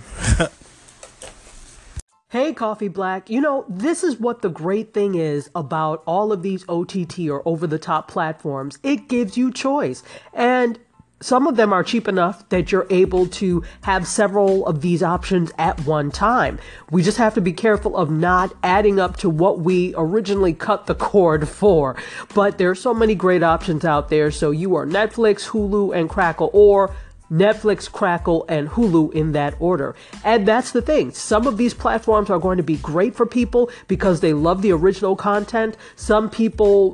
Hey, 2.35 2.51
Coffee 2.51 2.89
Black. 2.89 3.29
You 3.29 3.39
know, 3.39 3.63
this 3.69 4.03
is 4.03 4.19
what 4.19 4.41
the 4.41 4.49
great 4.49 4.93
thing 4.93 5.15
is 5.15 5.49
about 5.55 6.03
all 6.05 6.33
of 6.33 6.41
these 6.41 6.65
OTT 6.67 7.29
or 7.29 7.41
over 7.47 7.65
the 7.65 7.79
top 7.79 8.11
platforms. 8.11 8.77
It 8.83 9.07
gives 9.07 9.37
you 9.37 9.53
choice. 9.53 10.03
And 10.33 10.77
some 11.21 11.47
of 11.47 11.55
them 11.55 11.71
are 11.71 11.81
cheap 11.81 12.09
enough 12.09 12.49
that 12.49 12.73
you're 12.73 12.87
able 12.89 13.27
to 13.27 13.63
have 13.83 14.05
several 14.05 14.67
of 14.67 14.81
these 14.81 15.01
options 15.01 15.53
at 15.57 15.79
one 15.85 16.11
time. 16.11 16.59
We 16.91 17.03
just 17.03 17.19
have 17.19 17.35
to 17.35 17.41
be 17.41 17.53
careful 17.53 17.95
of 17.95 18.11
not 18.11 18.53
adding 18.63 18.99
up 18.99 19.15
to 19.19 19.29
what 19.29 19.59
we 19.59 19.93
originally 19.95 20.53
cut 20.53 20.87
the 20.87 20.95
cord 20.95 21.47
for. 21.47 21.95
But 22.33 22.57
there 22.57 22.69
are 22.69 22.75
so 22.75 22.93
many 22.93 23.15
great 23.15 23.43
options 23.43 23.85
out 23.85 24.09
there. 24.09 24.29
So 24.29 24.51
you 24.51 24.75
are 24.75 24.85
Netflix, 24.85 25.47
Hulu, 25.47 25.95
and 25.95 26.09
Crackle, 26.09 26.49
or 26.51 26.93
Netflix, 27.31 27.91
Crackle, 27.91 28.45
and 28.47 28.69
Hulu 28.69 29.13
in 29.13 29.31
that 29.33 29.55
order. 29.59 29.95
And 30.23 30.47
that's 30.47 30.71
the 30.71 30.81
thing. 30.81 31.11
Some 31.11 31.47
of 31.47 31.57
these 31.57 31.73
platforms 31.73 32.29
are 32.29 32.39
going 32.39 32.57
to 32.57 32.63
be 32.63 32.77
great 32.77 33.15
for 33.15 33.25
people 33.25 33.69
because 33.87 34.19
they 34.19 34.33
love 34.33 34.61
the 34.61 34.71
original 34.71 35.15
content. 35.15 35.77
Some 35.95 36.29
people 36.29 36.93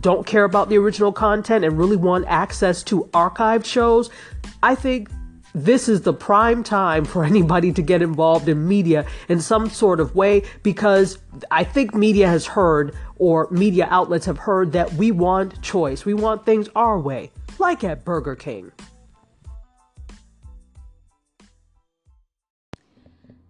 don't 0.00 0.26
care 0.26 0.44
about 0.44 0.68
the 0.68 0.78
original 0.78 1.12
content 1.12 1.64
and 1.64 1.78
really 1.78 1.96
want 1.96 2.26
access 2.28 2.82
to 2.84 3.04
archived 3.12 3.64
shows. 3.64 4.10
I 4.62 4.74
think 4.74 5.08
this 5.54 5.88
is 5.88 6.02
the 6.02 6.14
prime 6.14 6.62
time 6.62 7.04
for 7.04 7.24
anybody 7.32 7.72
to 7.72 7.82
get 7.82 8.02
involved 8.02 8.48
in 8.48 8.66
media 8.66 9.06
in 9.28 9.40
some 9.40 9.68
sort 9.68 10.00
of 10.00 10.14
way 10.14 10.42
because 10.62 11.18
I 11.50 11.64
think 11.64 11.94
media 11.94 12.28
has 12.28 12.46
heard 12.46 12.94
or 13.16 13.48
media 13.50 13.86
outlets 13.90 14.26
have 14.26 14.38
heard 14.38 14.72
that 14.72 14.92
we 14.94 15.10
want 15.12 15.60
choice. 15.62 16.04
We 16.04 16.14
want 16.14 16.44
things 16.44 16.68
our 16.74 16.98
way, 16.98 17.30
like 17.58 17.84
at 17.84 18.04
Burger 18.04 18.34
King. 18.34 18.72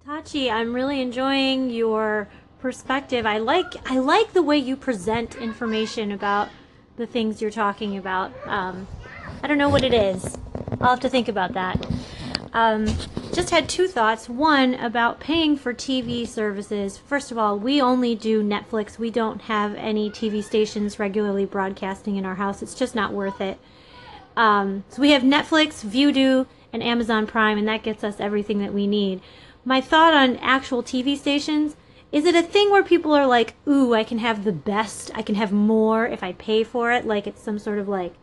Tachi, 0.07 0.51
I'm 0.51 0.75
really 0.75 1.01
enjoying 1.01 1.71
your 1.71 2.29
perspective. 2.59 3.25
I 3.25 3.39
like 3.39 3.75
I 3.89 3.99
like 3.99 4.33
the 4.33 4.43
way 4.43 4.59
you 4.59 4.75
present 4.75 5.37
information 5.37 6.11
about 6.11 6.49
the 6.97 7.07
things 7.07 7.41
you're 7.41 7.53
talking 7.53 7.97
about. 7.97 8.33
Um, 8.47 8.89
I 9.45 9.47
don't 9.47 9.59
know 9.59 9.69
what 9.69 9.85
it 9.85 9.95
is. 9.95 10.37
I'll 10.81 10.91
have 10.91 11.01
to 11.01 11.09
think 11.09 11.29
about 11.29 11.53
that. 11.53 11.87
Um, 12.53 12.87
just 13.33 13.51
had 13.51 13.69
two 13.69 13.87
thoughts. 13.87 14.29
One 14.29 14.75
about 14.75 15.21
paying 15.21 15.57
for 15.57 15.73
TV 15.73 16.27
services. 16.27 16.99
First 16.99 17.31
of 17.31 17.39
all, 17.39 17.57
we 17.57 17.81
only 17.81 18.17
do 18.17 18.43
Netflix. 18.43 18.99
We 18.99 19.11
don't 19.11 19.43
have 19.43 19.77
any 19.77 20.11
TV 20.11 20.43
stations 20.43 20.99
regularly 20.99 21.45
broadcasting 21.45 22.17
in 22.17 22.27
our 22.27 22.35
house. 22.35 22.61
It's 22.61 22.75
just 22.75 22.97
not 22.97 23.13
worth 23.13 23.41
it. 23.41 23.59
Um, 24.37 24.83
so 24.89 25.01
we 25.01 25.13
have 25.13 25.23
Netflix, 25.23 25.85
Vudu, 25.85 26.47
and 26.73 26.83
Amazon 26.83 27.27
Prime, 27.27 27.57
and 27.57 27.69
that 27.69 27.85
gets 27.85 28.03
us 28.03 28.19
everything 28.19 28.59
that 28.59 28.75
we 28.75 28.87
need 28.89 29.21
my 29.65 29.81
thought 29.81 30.15
on 30.15 30.37
actual 30.39 30.83
TV 30.83 31.17
stations 31.17 31.77
is 32.11 32.27
it 32.27 32.35
a 32.35 32.43
thing 32.43 32.71
where 32.71 32.83
people 32.83 33.15
are 33.15 33.27
like, 33.27 33.55
ooh, 33.67 33.95
I 33.95 34.05
can 34.05 34.19
have 34.19 34.45
the 34.45 34.53
best, 34.53 35.11
I 35.15 35.23
can 35.23 35.35
have 35.35 35.51
more 35.51 36.07
if 36.07 36.23
I 36.23 36.33
pay 36.35 36.63
for 36.63 36.93
it? 36.93 37.07
Like 37.07 37.27
it's 37.27 37.43
some 37.43 37.59
sort 37.59 37.79
of 37.79 37.89
like 37.89 38.15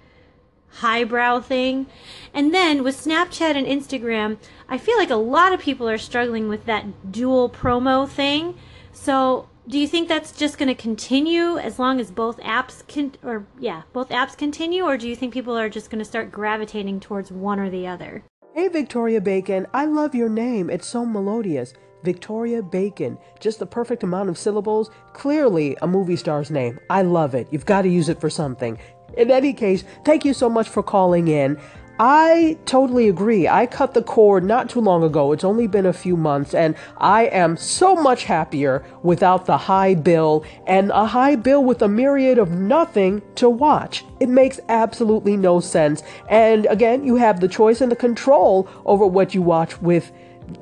highbrow 0.73 1.39
thing. 1.41 1.87
And 2.33 2.53
then 2.53 2.83
with 2.83 3.03
Snapchat 3.03 3.55
and 3.55 3.65
Instagram, 3.65 4.37
I 4.67 4.77
feel 4.77 4.97
like 4.97 5.09
a 5.09 5.15
lot 5.15 5.53
of 5.53 5.59
people 5.59 5.89
are 5.89 5.97
struggling 5.97 6.47
with 6.47 6.65
that 6.65 7.11
dual 7.11 7.49
promo 7.49 8.07
thing. 8.07 8.55
So 8.91 9.49
do 9.67 9.79
you 9.79 9.87
think 9.87 10.07
that's 10.07 10.31
just 10.31 10.57
going 10.57 10.67
to 10.67 10.75
continue 10.75 11.57
as 11.57 11.79
long 11.79 11.99
as 11.99 12.11
both 12.11 12.37
apps 12.39 12.85
can, 12.87 13.13
or 13.23 13.47
yeah, 13.59 13.83
both 13.93 14.09
apps 14.09 14.37
continue? 14.37 14.83
Or 14.83 14.97
do 14.97 15.07
you 15.07 15.15
think 15.15 15.33
people 15.33 15.57
are 15.57 15.69
just 15.69 15.89
going 15.89 15.99
to 15.99 16.05
start 16.05 16.31
gravitating 16.31 16.99
towards 16.99 17.31
one 17.31 17.59
or 17.59 17.69
the 17.69 17.87
other? 17.87 18.23
Hey, 18.59 18.67
Victoria 18.67 19.21
Bacon, 19.21 19.67
I 19.73 19.85
love 19.85 20.13
your 20.13 20.27
name. 20.27 20.69
It's 20.69 20.85
so 20.85 21.05
melodious. 21.05 21.73
Victoria 22.03 22.61
Bacon. 22.61 23.17
Just 23.39 23.59
the 23.59 23.65
perfect 23.65 24.03
amount 24.03 24.27
of 24.27 24.37
syllables. 24.37 24.91
Clearly 25.13 25.77
a 25.81 25.87
movie 25.87 26.17
star's 26.17 26.51
name. 26.51 26.77
I 26.89 27.03
love 27.03 27.35
it. 27.35 27.47
You've 27.51 27.65
got 27.65 27.83
to 27.83 27.87
use 27.87 28.09
it 28.09 28.19
for 28.19 28.29
something. 28.29 28.77
In 29.15 29.31
any 29.31 29.53
case, 29.53 29.85
thank 30.03 30.25
you 30.25 30.33
so 30.33 30.49
much 30.49 30.67
for 30.67 30.83
calling 30.83 31.29
in. 31.29 31.57
I 32.01 32.57
totally 32.65 33.09
agree. 33.09 33.49
I 33.49 33.65
cut 33.65 33.93
the 33.93 34.01
cord 34.01 34.45
not 34.45 34.69
too 34.69 34.79
long 34.79 35.03
ago. 35.03 35.33
It's 35.33 35.43
only 35.43 35.67
been 35.67 35.85
a 35.85 35.91
few 35.91 36.15
months, 36.15 36.53
and 36.53 36.75
I 36.97 37.25
am 37.25 37.57
so 37.57 37.93
much 37.93 38.23
happier 38.23 38.85
without 39.03 39.45
the 39.45 39.57
high 39.57 39.95
bill 39.95 40.45
and 40.65 40.91
a 40.91 41.05
high 41.05 41.35
bill 41.35 41.61
with 41.61 41.81
a 41.81 41.89
myriad 41.89 42.37
of 42.37 42.51
nothing 42.51 43.21
to 43.35 43.49
watch. 43.49 44.05
It 44.21 44.29
makes 44.29 44.61
absolutely 44.69 45.35
no 45.35 45.59
sense. 45.59 46.01
And 46.29 46.67
again, 46.67 47.03
you 47.03 47.17
have 47.17 47.41
the 47.41 47.49
choice 47.49 47.81
and 47.81 47.91
the 47.91 47.97
control 47.97 48.69
over 48.85 49.05
what 49.05 49.35
you 49.35 49.41
watch 49.41 49.81
with 49.81 50.13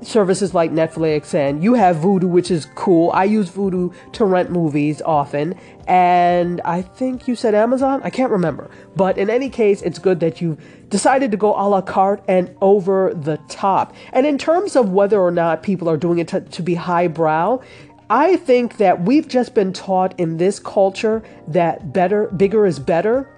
services 0.02 0.54
like 0.54 0.72
Netflix 0.72 1.34
and 1.34 1.64
you 1.64 1.74
have 1.74 1.98
Vudu, 1.98 2.26
which 2.26 2.52
is 2.52 2.66
cool. 2.76 3.12
I 3.12 3.24
use 3.24 3.50
Vudu 3.50 3.94
to 4.14 4.26
rent 4.26 4.52
movies 4.52 5.02
often. 5.02 5.56
And 5.88 6.62
I 6.66 6.82
think 6.82 7.28
you 7.28 7.36
said 7.36 7.56
Amazon? 7.56 8.02
I 8.04 8.10
can't 8.10 8.32
remember. 8.32 8.70
But 8.96 9.18
in 9.18 9.30
any 9.30 9.50
case, 9.50 9.82
it's 9.82 10.00
good 10.00 10.20
that 10.20 10.42
you 10.42 10.58
decided 10.90 11.32
to 11.32 11.38
go 11.38 11.54
a 11.54 11.68
la 11.68 11.82
carte 11.82 12.24
and 12.28 12.56
over 12.62 13.14
the 13.14 13.38
top. 13.50 13.94
And 14.14 14.26
in 14.26 14.38
terms 14.38 14.76
of 14.76 14.92
whether 14.92 15.20
or 15.20 15.32
not 15.32 15.64
people 15.64 15.90
are 15.90 15.98
doing 15.98 16.20
it 16.20 16.28
to, 16.30 16.42
to 16.42 16.62
be 16.62 16.76
highbrow, 16.76 17.62
I 18.10 18.38
think 18.38 18.78
that 18.78 19.02
we've 19.02 19.28
just 19.28 19.54
been 19.54 19.74
taught 19.74 20.18
in 20.20 20.38
this 20.38 20.60
culture 20.60 21.24
that 21.48 21.92
better, 21.92 22.28
bigger 22.28 22.66
is 22.66 22.80
better 22.80 23.30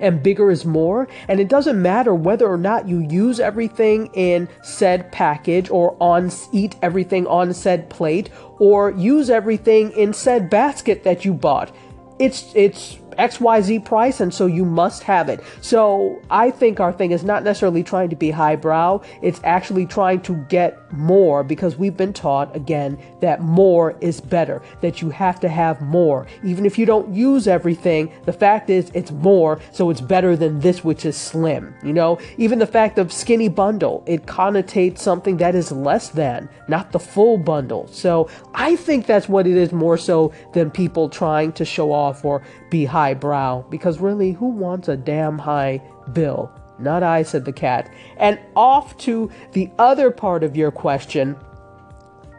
and 0.00 0.22
bigger 0.22 0.50
is 0.50 0.64
more. 0.64 1.06
And 1.28 1.38
it 1.38 1.48
doesn't 1.48 1.80
matter 1.80 2.14
whether 2.14 2.46
or 2.46 2.56
not 2.56 2.88
you 2.88 3.06
use 3.10 3.40
everything 3.40 4.10
in 4.14 4.48
said 4.62 5.12
package 5.12 5.70
or 5.70 5.96
on 6.00 6.30
eat 6.52 6.76
everything 6.82 7.26
on 7.26 7.52
said 7.52 7.90
plate 7.90 8.30
or 8.58 8.90
use 8.90 9.30
everything 9.30 9.92
in 9.92 10.12
said 10.12 10.50
basket 10.50 11.04
that 11.04 11.24
you 11.24 11.34
bought. 11.34 11.74
It's 12.18 12.52
it's 12.54 12.98
XYZ 13.16 13.84
price, 13.84 14.20
and 14.20 14.32
so 14.32 14.46
you 14.46 14.64
must 14.64 15.02
have 15.04 15.28
it. 15.28 15.40
So 15.60 16.20
I 16.30 16.50
think 16.50 16.80
our 16.80 16.92
thing 16.92 17.10
is 17.10 17.24
not 17.24 17.44
necessarily 17.44 17.82
trying 17.82 18.10
to 18.10 18.16
be 18.16 18.30
highbrow, 18.30 19.00
it's 19.22 19.40
actually 19.44 19.86
trying 19.86 20.20
to 20.22 20.34
get 20.48 20.83
more 20.96 21.44
because 21.44 21.76
we've 21.76 21.96
been 21.96 22.12
taught, 22.12 22.54
again, 22.54 22.98
that 23.20 23.40
more 23.40 23.96
is 24.00 24.20
better, 24.20 24.62
that 24.80 25.02
you 25.02 25.10
have 25.10 25.40
to 25.40 25.48
have 25.48 25.80
more. 25.80 26.26
Even 26.42 26.66
if 26.66 26.78
you 26.78 26.86
don't 26.86 27.14
use 27.14 27.46
everything, 27.46 28.12
the 28.24 28.32
fact 28.32 28.70
is 28.70 28.90
it's 28.94 29.10
more, 29.10 29.60
so 29.72 29.90
it's 29.90 30.00
better 30.00 30.36
than 30.36 30.60
this, 30.60 30.84
which 30.84 31.04
is 31.04 31.16
slim. 31.16 31.74
You 31.82 31.92
know, 31.92 32.18
even 32.38 32.58
the 32.58 32.66
fact 32.66 32.98
of 32.98 33.12
skinny 33.12 33.48
bundle, 33.48 34.02
it 34.06 34.26
connotates 34.26 34.98
something 34.98 35.36
that 35.38 35.54
is 35.54 35.70
less 35.70 36.08
than, 36.10 36.48
not 36.68 36.92
the 36.92 36.98
full 36.98 37.38
bundle. 37.38 37.86
So 37.88 38.28
I 38.54 38.76
think 38.76 39.06
that's 39.06 39.28
what 39.28 39.46
it 39.46 39.56
is 39.56 39.72
more 39.72 39.98
so 39.98 40.32
than 40.52 40.70
people 40.70 41.08
trying 41.08 41.52
to 41.52 41.64
show 41.64 41.92
off 41.92 42.24
or 42.24 42.42
be 42.70 42.84
highbrow 42.84 43.62
because 43.70 43.98
really, 43.98 44.32
who 44.32 44.46
wants 44.46 44.88
a 44.88 44.96
damn 44.96 45.38
high 45.38 45.82
bill? 46.12 46.50
Not 46.84 47.02
I, 47.02 47.22
said 47.22 47.44
the 47.44 47.52
cat. 47.52 47.92
And 48.16 48.38
off 48.54 48.96
to 48.98 49.30
the 49.52 49.70
other 49.78 50.10
part 50.10 50.44
of 50.44 50.56
your 50.56 50.70
question. 50.70 51.36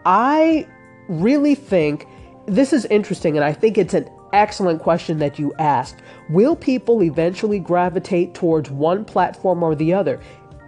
I 0.06 0.68
really 1.10 1.56
think 1.56 2.08
this 2.46 2.72
is 2.72 2.86
interesting, 2.86 3.36
and 3.36 3.44
I 3.44 3.54
think 3.54 3.78
it's 3.78 3.94
an 3.94 4.10
excellent 4.34 4.82
question 4.82 5.18
that 5.20 5.40
you 5.40 5.54
asked. 5.60 5.98
Will 6.30 6.56
people 6.56 7.02
eventually 7.02 7.60
gravitate 7.60 8.34
towards 8.34 8.70
one 8.70 9.04
platform 9.04 9.64
or 9.64 9.76
the 9.76 9.94
other? 9.94 10.20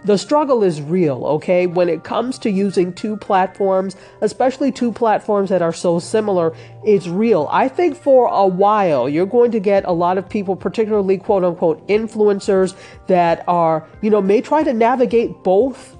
The 0.04 0.16
struggle 0.16 0.62
is 0.62 0.80
real, 0.80 1.24
okay? 1.26 1.66
When 1.66 1.88
it 1.88 2.04
comes 2.04 2.38
to 2.40 2.50
using 2.50 2.92
two 2.92 3.16
platforms, 3.16 3.96
especially 4.20 4.72
two 4.72 4.92
platforms 4.92 5.50
that 5.50 5.60
are 5.60 5.72
so 5.72 5.98
similar, 5.98 6.54
it's 6.84 7.08
real. 7.08 7.48
I 7.50 7.68
think 7.68 7.96
for 7.96 8.28
a 8.28 8.46
while, 8.46 9.08
you're 9.08 9.26
going 9.26 9.50
to 9.50 9.60
get 9.60 9.84
a 9.84 9.92
lot 9.92 10.16
of 10.16 10.28
people, 10.28 10.56
particularly 10.56 11.18
quote 11.18 11.44
unquote 11.44 11.86
influencers, 11.88 12.74
that 13.08 13.44
are, 13.48 13.86
you 14.00 14.10
know, 14.10 14.22
may 14.22 14.40
try 14.40 14.62
to 14.62 14.72
navigate 14.72 15.42
both 15.42 15.97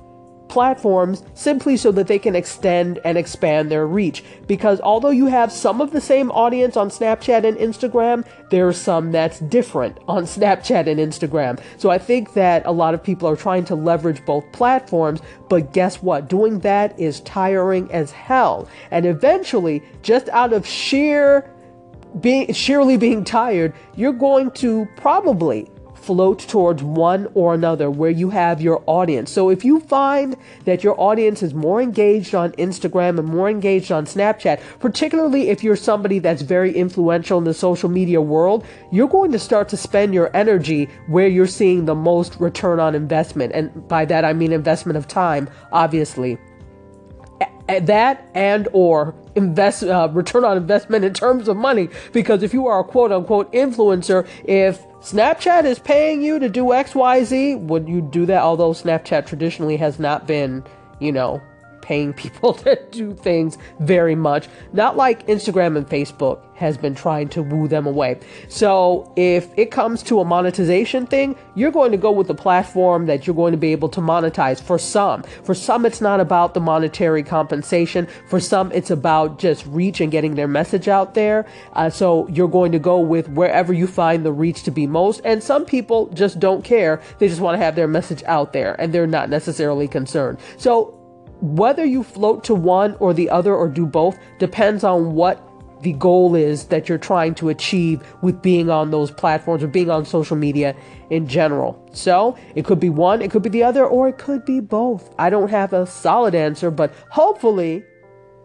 platforms 0.48 1.22
simply 1.34 1.76
so 1.76 1.92
that 1.92 2.06
they 2.06 2.18
can 2.18 2.34
extend 2.34 2.98
and 3.04 3.16
expand 3.18 3.70
their 3.70 3.86
reach. 3.86 4.24
Because 4.46 4.80
although 4.80 5.10
you 5.10 5.26
have 5.26 5.52
some 5.52 5.80
of 5.80 5.92
the 5.92 6.00
same 6.00 6.30
audience 6.30 6.76
on 6.76 6.90
Snapchat 6.90 7.44
and 7.44 7.56
Instagram, 7.56 8.26
there's 8.50 8.76
some 8.76 9.12
that's 9.12 9.40
different 9.40 9.98
on 10.08 10.24
Snapchat 10.24 10.86
and 10.86 10.98
Instagram. 10.98 11.60
So 11.76 11.90
I 11.90 11.98
think 11.98 12.32
that 12.34 12.66
a 12.66 12.72
lot 12.72 12.94
of 12.94 13.02
people 13.02 13.28
are 13.28 13.36
trying 13.36 13.64
to 13.66 13.74
leverage 13.74 14.24
both 14.24 14.50
platforms, 14.52 15.20
but 15.48 15.72
guess 15.72 16.02
what? 16.02 16.28
Doing 16.28 16.60
that 16.60 16.98
is 16.98 17.20
tiring 17.20 17.90
as 17.92 18.10
hell. 18.10 18.68
And 18.90 19.06
eventually, 19.06 19.82
just 20.02 20.28
out 20.30 20.52
of 20.52 20.66
sheer 20.66 21.50
being 22.20 22.52
sheerly 22.52 22.96
being 22.96 23.24
tired, 23.24 23.74
you're 23.94 24.12
going 24.12 24.50
to 24.52 24.88
probably 24.96 25.70
float 26.08 26.38
towards 26.38 26.82
one 26.82 27.28
or 27.34 27.52
another 27.52 27.90
where 27.90 28.08
you 28.10 28.30
have 28.30 28.62
your 28.62 28.82
audience. 28.86 29.30
So 29.30 29.50
if 29.50 29.62
you 29.62 29.78
find 29.80 30.38
that 30.64 30.82
your 30.82 30.98
audience 30.98 31.42
is 31.42 31.52
more 31.52 31.82
engaged 31.82 32.34
on 32.34 32.52
Instagram 32.52 33.18
and 33.18 33.28
more 33.28 33.50
engaged 33.50 33.92
on 33.92 34.06
Snapchat, 34.06 34.58
particularly 34.80 35.50
if 35.50 35.62
you're 35.62 35.76
somebody 35.76 36.18
that's 36.18 36.40
very 36.40 36.72
influential 36.74 37.36
in 37.36 37.44
the 37.44 37.52
social 37.52 37.90
media 37.90 38.22
world, 38.22 38.64
you're 38.90 39.06
going 39.06 39.32
to 39.32 39.38
start 39.38 39.68
to 39.68 39.76
spend 39.76 40.14
your 40.14 40.34
energy 40.34 40.88
where 41.08 41.28
you're 41.28 41.46
seeing 41.46 41.84
the 41.84 41.94
most 41.94 42.40
return 42.40 42.80
on 42.80 42.94
investment. 42.94 43.52
And 43.52 43.86
by 43.86 44.06
that 44.06 44.24
I 44.24 44.32
mean 44.32 44.54
investment 44.54 44.96
of 44.96 45.06
time, 45.08 45.50
obviously 45.72 46.38
that 47.68 48.28
and 48.34 48.68
or 48.72 49.14
invest 49.34 49.84
uh, 49.84 50.08
return 50.12 50.44
on 50.44 50.56
investment 50.56 51.04
in 51.04 51.12
terms 51.14 51.48
of 51.48 51.56
money. 51.56 51.88
Because 52.12 52.42
if 52.42 52.52
you 52.52 52.66
are 52.66 52.80
a 52.80 52.84
quote 52.84 53.12
unquote 53.12 53.52
influencer 53.52 54.26
if 54.44 54.84
snapchat 55.00 55.64
is 55.64 55.78
paying 55.78 56.22
you 56.22 56.40
to 56.40 56.48
do 56.48 56.64
xyz 56.64 57.60
would 57.60 57.88
you 57.88 58.00
do 58.00 58.26
that? 58.26 58.42
Although 58.42 58.72
snapchat 58.72 59.26
traditionally 59.26 59.76
has 59.76 59.98
not 59.98 60.26
been 60.26 60.64
you 60.98 61.12
know 61.12 61.40
paying 61.88 62.12
people 62.12 62.52
to 62.64 62.78
do 62.90 63.14
things 63.14 63.56
very 63.80 64.14
much. 64.14 64.46
Not 64.74 64.98
like 64.98 65.26
Instagram 65.26 65.74
and 65.78 65.88
Facebook 65.88 66.42
has 66.54 66.76
been 66.76 66.94
trying 66.94 67.28
to 67.28 67.42
woo 67.42 67.66
them 67.68 67.86
away. 67.86 68.18
So 68.48 69.10
if 69.16 69.48
it 69.56 69.70
comes 69.70 70.02
to 70.04 70.20
a 70.20 70.24
monetization 70.24 71.06
thing, 71.06 71.36
you're 71.54 71.70
going 71.70 71.92
to 71.92 71.96
go 71.96 72.10
with 72.10 72.26
the 72.26 72.34
platform 72.34 73.06
that 73.06 73.26
you're 73.26 73.36
going 73.36 73.52
to 73.52 73.58
be 73.58 73.72
able 73.72 73.88
to 73.90 74.00
monetize 74.00 74.60
for 74.60 74.76
some. 74.78 75.22
For 75.44 75.54
some, 75.54 75.86
it's 75.86 76.00
not 76.00 76.20
about 76.20 76.52
the 76.52 76.60
monetary 76.60 77.22
compensation. 77.22 78.06
For 78.28 78.40
some, 78.40 78.70
it's 78.72 78.90
about 78.90 79.38
just 79.38 79.64
reach 79.66 80.00
and 80.00 80.12
getting 80.12 80.34
their 80.34 80.48
message 80.48 80.88
out 80.88 81.14
there. 81.14 81.46
Uh, 81.72 81.88
so 81.88 82.28
you're 82.28 82.48
going 82.48 82.72
to 82.72 82.78
go 82.78 82.98
with 82.98 83.30
wherever 83.30 83.72
you 83.72 83.86
find 83.86 84.26
the 84.26 84.32
reach 84.32 84.64
to 84.64 84.70
be 84.70 84.86
most. 84.86 85.22
And 85.24 85.42
some 85.42 85.64
people 85.64 86.08
just 86.08 86.38
don't 86.38 86.64
care. 86.64 87.00
They 87.18 87.28
just 87.28 87.40
want 87.40 87.54
to 87.54 87.64
have 87.64 87.76
their 87.76 87.88
message 87.88 88.22
out 88.24 88.52
there 88.52 88.78
and 88.78 88.92
they're 88.92 89.06
not 89.06 89.30
necessarily 89.30 89.88
concerned. 89.88 90.38
So 90.58 90.97
whether 91.40 91.84
you 91.84 92.02
float 92.02 92.44
to 92.44 92.54
one 92.54 92.96
or 93.00 93.14
the 93.14 93.30
other 93.30 93.54
or 93.54 93.68
do 93.68 93.86
both 93.86 94.18
depends 94.38 94.84
on 94.84 95.14
what 95.14 95.44
the 95.82 95.92
goal 95.92 96.34
is 96.34 96.64
that 96.66 96.88
you're 96.88 96.98
trying 96.98 97.34
to 97.36 97.48
achieve 97.48 98.02
with 98.22 98.42
being 98.42 98.68
on 98.68 98.90
those 98.90 99.10
platforms 99.10 99.62
or 99.62 99.68
being 99.68 99.90
on 99.90 100.04
social 100.04 100.36
media 100.36 100.74
in 101.10 101.26
general. 101.28 101.80
So 101.92 102.36
it 102.54 102.64
could 102.64 102.80
be 102.80 102.88
one, 102.88 103.22
it 103.22 103.30
could 103.30 103.42
be 103.42 103.48
the 103.48 103.62
other, 103.62 103.86
or 103.86 104.08
it 104.08 104.18
could 104.18 104.44
be 104.44 104.60
both. 104.60 105.14
I 105.18 105.30
don't 105.30 105.50
have 105.50 105.72
a 105.72 105.86
solid 105.86 106.34
answer, 106.34 106.70
but 106.70 106.92
hopefully 107.10 107.84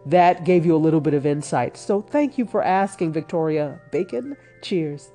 that 0.06 0.44
gave 0.44 0.64
you 0.64 0.76
a 0.76 0.78
little 0.78 1.00
bit 1.00 1.14
of 1.14 1.26
insight. 1.26 1.76
So 1.76 2.00
thank 2.00 2.38
you 2.38 2.44
for 2.44 2.62
asking, 2.62 3.12
Victoria 3.12 3.80
Bacon. 3.90 4.36
Cheers. 4.62 5.13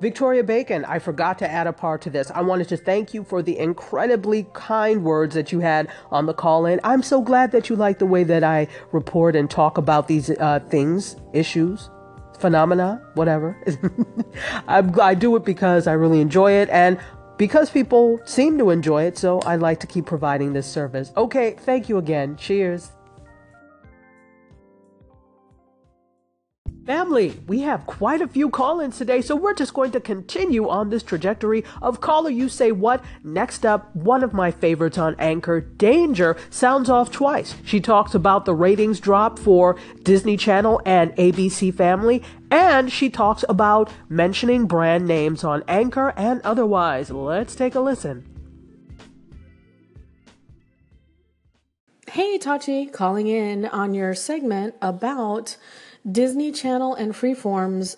Victoria 0.00 0.42
Bacon, 0.42 0.84
I 0.86 0.98
forgot 0.98 1.38
to 1.40 1.50
add 1.50 1.66
a 1.66 1.72
part 1.74 2.00
to 2.02 2.10
this. 2.10 2.30
I 2.30 2.40
wanted 2.40 2.68
to 2.68 2.76
thank 2.78 3.12
you 3.12 3.22
for 3.22 3.42
the 3.42 3.58
incredibly 3.58 4.46
kind 4.54 5.04
words 5.04 5.34
that 5.34 5.52
you 5.52 5.60
had 5.60 5.88
on 6.10 6.24
the 6.24 6.32
call 6.32 6.64
in. 6.64 6.80
I'm 6.84 7.02
so 7.02 7.20
glad 7.20 7.52
that 7.52 7.68
you 7.68 7.76
like 7.76 7.98
the 7.98 8.06
way 8.06 8.24
that 8.24 8.42
I 8.42 8.66
report 8.92 9.36
and 9.36 9.50
talk 9.50 9.76
about 9.76 10.08
these 10.08 10.30
uh, 10.30 10.60
things, 10.70 11.16
issues, 11.34 11.90
phenomena, 12.38 13.02
whatever. 13.12 13.62
I 14.68 15.14
do 15.14 15.36
it 15.36 15.44
because 15.44 15.86
I 15.86 15.92
really 15.92 16.22
enjoy 16.22 16.52
it 16.52 16.70
and 16.70 16.98
because 17.36 17.70
people 17.70 18.20
seem 18.24 18.58
to 18.58 18.68
enjoy 18.68 19.04
it, 19.04 19.16
so 19.16 19.40
I 19.40 19.56
like 19.56 19.80
to 19.80 19.86
keep 19.86 20.04
providing 20.04 20.52
this 20.52 20.66
service. 20.66 21.10
Okay, 21.16 21.56
thank 21.60 21.88
you 21.88 21.96
again. 21.96 22.36
Cheers. 22.36 22.90
Family, 26.90 27.38
we 27.46 27.60
have 27.60 27.86
quite 27.86 28.20
a 28.20 28.26
few 28.26 28.50
call 28.50 28.80
ins 28.80 28.98
today, 28.98 29.22
so 29.22 29.36
we're 29.36 29.54
just 29.54 29.74
going 29.74 29.92
to 29.92 30.00
continue 30.00 30.68
on 30.68 30.90
this 30.90 31.04
trajectory 31.04 31.62
of 31.80 32.00
caller 32.00 32.30
you 32.30 32.48
say 32.48 32.72
what. 32.72 33.04
Next 33.22 33.64
up, 33.64 33.94
one 33.94 34.24
of 34.24 34.32
my 34.32 34.50
favorites 34.50 34.98
on 34.98 35.14
Anchor, 35.20 35.60
Danger, 35.60 36.36
sounds 36.50 36.90
off 36.90 37.12
twice. 37.12 37.54
She 37.64 37.80
talks 37.80 38.12
about 38.12 38.44
the 38.44 38.56
ratings 38.56 38.98
drop 38.98 39.38
for 39.38 39.78
Disney 40.02 40.36
Channel 40.36 40.82
and 40.84 41.14
ABC 41.14 41.72
Family, 41.72 42.24
and 42.50 42.90
she 42.90 43.08
talks 43.08 43.44
about 43.48 43.92
mentioning 44.08 44.66
brand 44.66 45.06
names 45.06 45.44
on 45.44 45.62
Anchor 45.68 46.12
and 46.16 46.42
otherwise. 46.42 47.08
Let's 47.08 47.54
take 47.54 47.76
a 47.76 47.80
listen. 47.80 48.26
Hey, 52.08 52.36
Tachi, 52.40 52.92
calling 52.92 53.28
in 53.28 53.66
on 53.66 53.94
your 53.94 54.16
segment 54.16 54.74
about 54.82 55.56
Disney 56.10 56.52
Channel 56.52 56.94
and 56.94 57.12
Freeform's 57.12 57.96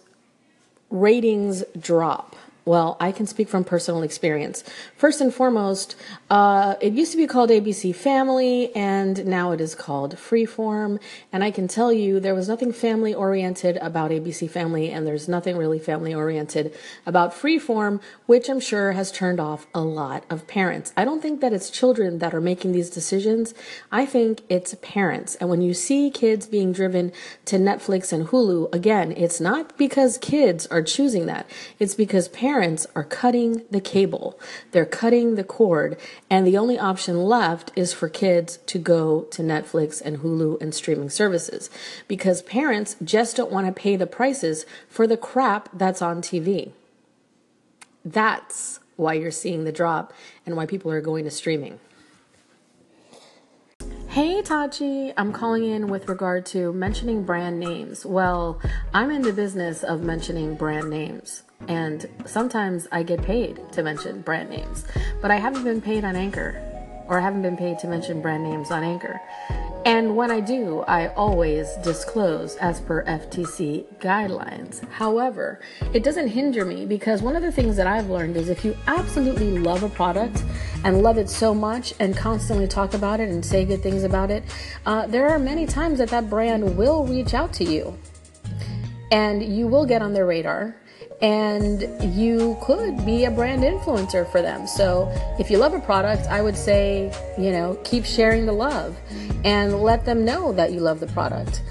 ratings 0.90 1.64
drop. 1.78 2.36
Well, 2.64 2.96
I 3.00 3.10
can 3.10 3.26
speak 3.26 3.48
from 3.48 3.64
personal 3.64 4.04
experience. 4.04 4.62
First 4.96 5.20
and 5.20 5.34
foremost, 5.34 5.96
uh, 6.30 6.76
it 6.80 6.92
used 6.92 7.10
to 7.10 7.18
be 7.18 7.26
called 7.26 7.50
ABC 7.50 7.92
Family, 7.92 8.72
and 8.76 9.26
now 9.26 9.50
it 9.50 9.60
is 9.60 9.74
called 9.74 10.14
Freeform. 10.14 11.00
And 11.32 11.42
I 11.42 11.50
can 11.50 11.66
tell 11.66 11.92
you 11.92 12.20
there 12.20 12.36
was 12.36 12.48
nothing 12.48 12.72
family 12.72 13.12
oriented 13.12 13.78
about 13.78 14.12
ABC 14.12 14.48
Family, 14.48 14.90
and 14.90 15.04
there's 15.04 15.28
nothing 15.28 15.56
really 15.56 15.80
family 15.80 16.14
oriented 16.14 16.72
about 17.04 17.32
Freeform, 17.32 18.00
which 18.26 18.48
I'm 18.48 18.60
sure 18.60 18.92
has 18.92 19.10
turned 19.10 19.40
off 19.40 19.66
a 19.74 19.80
lot 19.80 20.24
of 20.30 20.46
parents. 20.46 20.92
I 20.96 21.04
don't 21.04 21.20
think 21.20 21.40
that 21.40 21.52
it's 21.52 21.68
children 21.68 22.18
that 22.18 22.32
are 22.32 22.40
making 22.40 22.70
these 22.70 22.90
decisions. 22.90 23.54
I 23.90 24.06
think 24.06 24.42
it's 24.48 24.76
parents. 24.82 25.34
And 25.36 25.50
when 25.50 25.62
you 25.62 25.74
see 25.74 26.12
kids 26.12 26.46
being 26.46 26.72
driven 26.72 27.10
to 27.46 27.56
Netflix 27.56 28.12
and 28.12 28.28
Hulu, 28.28 28.72
again, 28.72 29.10
it's 29.16 29.40
not 29.40 29.76
because 29.76 30.16
kids 30.16 30.68
are 30.68 30.82
choosing 30.82 31.26
that, 31.26 31.50
it's 31.80 31.96
because 31.96 32.28
parents 32.28 32.51
parents 32.52 32.86
are 32.94 33.02
cutting 33.02 33.62
the 33.70 33.80
cable, 33.80 34.38
they're 34.72 34.84
cutting 34.84 35.36
the 35.36 35.44
cord, 35.58 35.96
and 36.28 36.46
the 36.46 36.58
only 36.58 36.78
option 36.78 37.24
left 37.24 37.72
is 37.74 37.94
for 37.94 38.10
kids 38.10 38.58
to 38.66 38.78
go 38.78 39.22
to 39.30 39.40
Netflix 39.40 40.02
and 40.04 40.18
Hulu 40.18 40.60
and 40.60 40.74
streaming 40.74 41.08
services 41.08 41.70
because 42.08 42.42
parents 42.42 42.94
just 43.02 43.36
don't 43.36 43.50
want 43.50 43.66
to 43.66 43.72
pay 43.72 43.96
the 43.96 44.06
prices 44.06 44.66
for 44.86 45.06
the 45.06 45.16
crap 45.16 45.70
that's 45.72 46.02
on 46.02 46.20
TV. 46.20 46.72
That's 48.04 48.80
why 48.96 49.14
you're 49.14 49.30
seeing 49.30 49.64
the 49.64 49.72
drop 49.72 50.12
and 50.44 50.54
why 50.54 50.66
people 50.66 50.90
are 50.90 51.00
going 51.00 51.24
to 51.24 51.30
streaming. 51.30 51.80
Hey 54.12 54.42
Tachi, 54.42 55.14
I'm 55.16 55.32
calling 55.32 55.64
in 55.64 55.86
with 55.86 56.06
regard 56.06 56.44
to 56.52 56.70
mentioning 56.74 57.22
brand 57.22 57.58
names. 57.58 58.04
Well, 58.04 58.60
I'm 58.92 59.10
in 59.10 59.22
the 59.22 59.32
business 59.32 59.82
of 59.82 60.02
mentioning 60.02 60.54
brand 60.54 60.90
names. 60.90 61.44
And 61.66 62.06
sometimes 62.26 62.86
I 62.92 63.04
get 63.04 63.22
paid 63.22 63.72
to 63.72 63.82
mention 63.82 64.20
brand 64.20 64.50
names, 64.50 64.84
but 65.22 65.30
I 65.30 65.36
haven't 65.36 65.64
been 65.64 65.80
paid 65.80 66.04
on 66.04 66.14
Anchor 66.14 66.60
or 67.08 67.20
I 67.20 67.22
haven't 67.22 67.40
been 67.40 67.56
paid 67.56 67.78
to 67.78 67.88
mention 67.88 68.20
brand 68.20 68.44
names 68.44 68.70
on 68.70 68.84
Anchor. 68.84 69.18
And 69.84 70.14
when 70.14 70.30
I 70.30 70.38
do, 70.38 70.80
I 70.82 71.08
always 71.14 71.74
disclose 71.82 72.54
as 72.56 72.80
per 72.80 73.04
FTC 73.04 73.84
guidelines. 73.98 74.88
However, 74.90 75.58
it 75.92 76.04
doesn't 76.04 76.28
hinder 76.28 76.64
me 76.64 76.86
because 76.86 77.20
one 77.20 77.34
of 77.34 77.42
the 77.42 77.50
things 77.50 77.76
that 77.78 77.88
I've 77.88 78.08
learned 78.08 78.36
is 78.36 78.48
if 78.48 78.64
you 78.64 78.76
absolutely 78.86 79.58
love 79.58 79.82
a 79.82 79.88
product 79.88 80.44
and 80.84 81.02
love 81.02 81.18
it 81.18 81.28
so 81.28 81.52
much 81.52 81.94
and 81.98 82.16
constantly 82.16 82.68
talk 82.68 82.94
about 82.94 83.18
it 83.18 83.28
and 83.28 83.44
say 83.44 83.64
good 83.64 83.82
things 83.82 84.04
about 84.04 84.30
it, 84.30 84.44
uh, 84.86 85.08
there 85.08 85.28
are 85.28 85.38
many 85.38 85.66
times 85.66 85.98
that 85.98 86.10
that 86.10 86.30
brand 86.30 86.76
will 86.76 87.04
reach 87.04 87.34
out 87.34 87.52
to 87.54 87.64
you 87.64 87.98
and 89.10 89.42
you 89.42 89.66
will 89.66 89.84
get 89.84 90.00
on 90.00 90.12
their 90.12 90.26
radar 90.26 90.76
and 91.22 91.86
you 92.16 92.58
could 92.60 93.06
be 93.06 93.24
a 93.24 93.30
brand 93.30 93.62
influencer 93.62 94.30
for 94.30 94.42
them. 94.42 94.66
So 94.66 95.08
if 95.38 95.50
you 95.50 95.56
love 95.56 95.72
a 95.72 95.80
product, 95.80 96.26
I 96.26 96.42
would 96.42 96.56
say, 96.56 97.12
you 97.38 97.52
know, 97.52 97.78
keep 97.84 98.04
sharing 98.04 98.44
the 98.44 98.52
love 98.52 98.98
and 99.44 99.80
let 99.80 100.04
them 100.04 100.24
know 100.24 100.52
that 100.52 100.72
you 100.72 100.80
love 100.80 100.98
the 100.98 101.06
product 101.06 101.62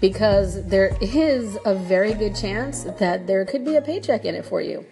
because 0.00 0.64
there 0.66 0.96
is 1.00 1.58
a 1.64 1.74
very 1.74 2.12
good 2.12 2.36
chance 2.36 2.84
that 2.98 3.26
there 3.26 3.44
could 3.46 3.64
be 3.64 3.76
a 3.76 3.82
paycheck 3.82 4.26
in 4.26 4.34
it 4.34 4.44
for 4.44 4.60
you. 4.60 4.84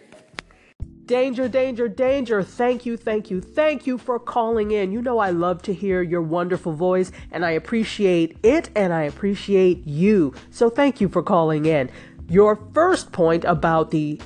Danger, 1.04 1.46
danger, 1.46 1.86
danger. 1.86 2.42
Thank 2.42 2.84
you, 2.84 2.96
thank 2.96 3.30
you, 3.30 3.40
thank 3.40 3.86
you 3.86 3.96
for 3.96 4.18
calling 4.18 4.72
in. 4.72 4.90
You 4.90 5.00
know, 5.00 5.18
I 5.18 5.30
love 5.30 5.62
to 5.62 5.74
hear 5.74 6.02
your 6.02 6.20
wonderful 6.20 6.72
voice, 6.72 7.12
and 7.30 7.44
I 7.44 7.52
appreciate 7.52 8.36
it 8.42 8.70
and 8.74 8.92
I 8.92 9.02
appreciate 9.02 9.86
you. 9.86 10.34
So, 10.50 10.68
thank 10.68 11.00
you 11.00 11.08
for 11.08 11.22
calling 11.22 11.64
in 11.64 11.92
your 12.28 12.56
first 12.72 13.12
point 13.12 13.44
about 13.44 13.90
the 13.90 14.20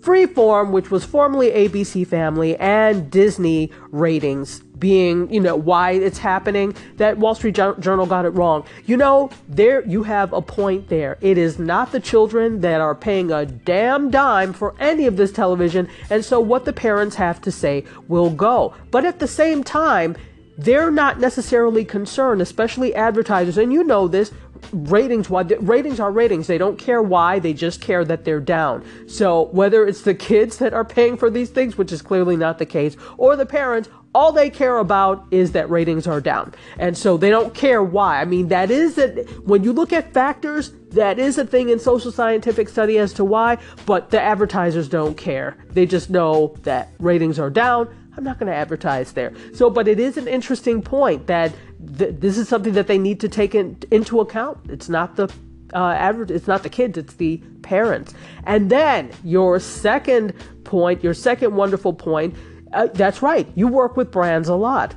Freeform, 0.00 0.70
which 0.70 0.90
was 0.90 1.04
formerly 1.04 1.50
ABC 1.50 2.06
Family, 2.06 2.56
and 2.58 3.10
Disney 3.10 3.72
ratings 3.90 4.60
being, 4.78 5.28
you 5.32 5.40
know, 5.40 5.56
why 5.56 5.92
it's 5.92 6.18
happening, 6.18 6.76
that 6.96 7.18
Wall 7.18 7.34
Street 7.34 7.56
Journal 7.56 8.06
got 8.06 8.24
it 8.24 8.30
wrong. 8.30 8.64
You 8.84 8.96
know, 8.96 9.30
there 9.48 9.84
you 9.84 10.04
have 10.04 10.32
a 10.32 10.40
point 10.40 10.88
there. 10.88 11.18
It 11.20 11.38
is 11.38 11.58
not 11.58 11.90
the 11.90 11.98
children 11.98 12.60
that 12.60 12.80
are 12.80 12.94
paying 12.94 13.32
a 13.32 13.46
damn 13.46 14.10
dime 14.10 14.52
for 14.52 14.76
any 14.78 15.06
of 15.06 15.16
this 15.16 15.32
television, 15.32 15.88
and 16.08 16.24
so 16.24 16.38
what 16.38 16.66
the 16.66 16.72
parents 16.72 17.16
have 17.16 17.40
to 17.40 17.50
say 17.50 17.84
will 18.06 18.30
go. 18.30 18.74
But 18.92 19.04
at 19.04 19.18
the 19.18 19.26
same 19.26 19.64
time, 19.64 20.14
they're 20.58 20.90
not 20.90 21.20
necessarily 21.20 21.84
concerned, 21.84 22.40
especially 22.40 22.94
advertisers, 22.94 23.58
and 23.58 23.72
you 23.72 23.84
know 23.84 24.08
this. 24.08 24.32
Ratings, 24.72 25.28
why 25.28 25.42
ratings 25.42 26.00
are 26.00 26.10
ratings. 26.10 26.46
They 26.46 26.58
don't 26.58 26.78
care 26.78 27.02
why. 27.02 27.38
They 27.38 27.52
just 27.52 27.80
care 27.80 28.04
that 28.06 28.24
they're 28.24 28.40
down. 28.40 28.84
So 29.06 29.48
whether 29.52 29.86
it's 29.86 30.00
the 30.00 30.14
kids 30.14 30.56
that 30.58 30.72
are 30.72 30.84
paying 30.84 31.16
for 31.18 31.30
these 31.30 31.50
things, 31.50 31.76
which 31.76 31.92
is 31.92 32.02
clearly 32.02 32.36
not 32.36 32.58
the 32.58 32.66
case, 32.66 32.96
or 33.18 33.36
the 33.36 33.46
parents, 33.46 33.90
all 34.16 34.32
they 34.32 34.48
care 34.48 34.78
about 34.78 35.26
is 35.30 35.52
that 35.52 35.68
ratings 35.68 36.06
are 36.06 36.22
down. 36.22 36.54
And 36.78 36.96
so 36.96 37.18
they 37.18 37.28
don't 37.28 37.52
care 37.52 37.82
why. 37.82 38.22
I 38.22 38.24
mean, 38.24 38.48
that 38.48 38.70
is 38.70 38.96
it. 38.96 39.28
When 39.46 39.62
you 39.62 39.74
look 39.74 39.92
at 39.92 40.14
factors, 40.14 40.72
that 40.92 41.18
is 41.18 41.36
a 41.36 41.44
thing 41.44 41.68
in 41.68 41.78
social 41.78 42.10
scientific 42.10 42.70
study 42.70 42.96
as 42.96 43.12
to 43.12 43.24
why, 43.26 43.58
but 43.84 44.10
the 44.10 44.20
advertisers 44.20 44.88
don't 44.88 45.18
care. 45.18 45.58
They 45.68 45.84
just 45.84 46.08
know 46.08 46.56
that 46.62 46.92
ratings 46.98 47.38
are 47.38 47.50
down. 47.50 47.94
I'm 48.16 48.24
not 48.24 48.38
going 48.38 48.46
to 48.50 48.54
advertise 48.54 49.12
there. 49.12 49.32
So, 49.52 49.68
but 49.68 49.88
it 49.88 50.00
is 50.00 50.16
an 50.16 50.26
interesting 50.26 50.82
point 50.82 51.26
that 51.26 51.52
th- 51.98 52.14
this 52.18 52.38
is 52.38 52.48
something 52.48 52.72
that 52.74 52.86
they 52.86 52.98
need 52.98 53.20
to 53.20 53.28
take 53.28 53.54
in, 53.54 53.78
into 53.90 54.20
account. 54.20 54.58
It's 54.68 54.88
not 54.88 55.16
the 55.16 55.32
uh, 55.74 55.90
adver- 55.90 56.32
it's 56.32 56.46
not 56.46 56.62
the 56.62 56.68
kids, 56.68 56.96
it's 56.96 57.14
the 57.14 57.38
parents. 57.62 58.14
And 58.44 58.70
then 58.70 59.10
your 59.24 59.60
second 59.60 60.32
point, 60.64 61.02
your 61.04 61.14
second 61.14 61.54
wonderful 61.54 61.92
point 61.92 62.34
uh, 62.72 62.88
that's 62.92 63.22
right. 63.22 63.48
You 63.54 63.68
work 63.68 63.96
with 63.96 64.10
brands 64.10 64.48
a 64.48 64.54
lot. 64.54 64.94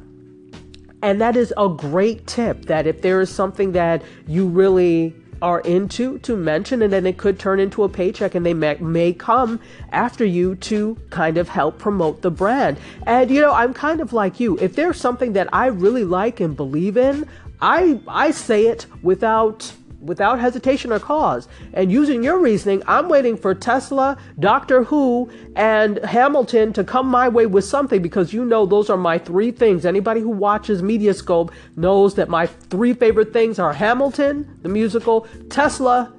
And 1.01 1.21
that 1.21 1.37
is 1.37 1.53
a 1.55 1.69
great 1.69 2.27
tip 2.27 2.65
that 2.65 2.85
if 2.85 3.01
there 3.01 3.21
is 3.21 3.29
something 3.29 3.71
that 3.71 4.03
you 4.27 4.47
really 4.47 5.15
are 5.41 5.61
into 5.61 6.19
to 6.19 6.35
mention 6.35 6.81
and 6.81 6.91
then 6.91 7.05
it 7.05 7.17
could 7.17 7.39
turn 7.39 7.59
into 7.59 7.83
a 7.83 7.89
paycheck 7.89 8.35
and 8.35 8.45
they 8.45 8.53
may, 8.53 8.75
may 8.75 9.13
come 9.13 9.59
after 9.91 10.25
you 10.25 10.55
to 10.55 10.97
kind 11.09 11.37
of 11.37 11.49
help 11.49 11.77
promote 11.77 12.21
the 12.21 12.31
brand. 12.31 12.77
And 13.05 13.29
you 13.29 13.41
know, 13.41 13.53
I'm 13.53 13.73
kind 13.73 14.01
of 14.01 14.13
like 14.13 14.39
you. 14.39 14.57
If 14.59 14.75
there's 14.75 14.99
something 14.99 15.33
that 15.33 15.47
I 15.53 15.67
really 15.67 16.03
like 16.05 16.39
and 16.39 16.55
believe 16.55 16.97
in, 16.97 17.27
I 17.61 17.99
I 18.07 18.31
say 18.31 18.67
it 18.67 18.85
without 19.01 19.73
without 20.01 20.39
hesitation 20.39 20.91
or 20.91 20.99
cause. 20.99 21.47
And 21.73 21.91
using 21.91 22.23
your 22.23 22.39
reasoning, 22.39 22.83
I'm 22.87 23.09
waiting 23.09 23.37
for 23.37 23.53
Tesla, 23.53 24.17
Doctor 24.39 24.83
Who, 24.83 25.29
and 25.55 25.97
Hamilton 26.05 26.73
to 26.73 26.83
come 26.83 27.07
my 27.07 27.27
way 27.27 27.45
with 27.45 27.65
something 27.65 28.01
because 28.01 28.33
you 28.33 28.45
know 28.45 28.65
those 28.65 28.89
are 28.89 28.97
my 28.97 29.17
three 29.17 29.51
things. 29.51 29.85
Anybody 29.85 30.21
who 30.21 30.29
watches 30.29 30.81
Mediascope 30.81 31.51
knows 31.75 32.15
that 32.15 32.29
my 32.29 32.45
three 32.45 32.93
favorite 32.93 33.33
things 33.33 33.59
are 33.59 33.73
Hamilton, 33.73 34.57
the 34.61 34.69
musical, 34.69 35.27
Tesla, 35.49 36.13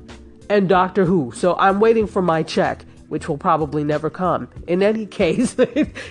and 0.48 0.68
Doctor 0.68 1.04
Who. 1.04 1.32
So 1.34 1.56
I'm 1.56 1.80
waiting 1.80 2.06
for 2.06 2.22
my 2.22 2.42
check 2.42 2.84
which 3.10 3.28
will 3.28 3.36
probably 3.36 3.82
never 3.82 4.08
come. 4.08 4.48
In 4.68 4.82
any 4.82 5.04
case, 5.20 5.56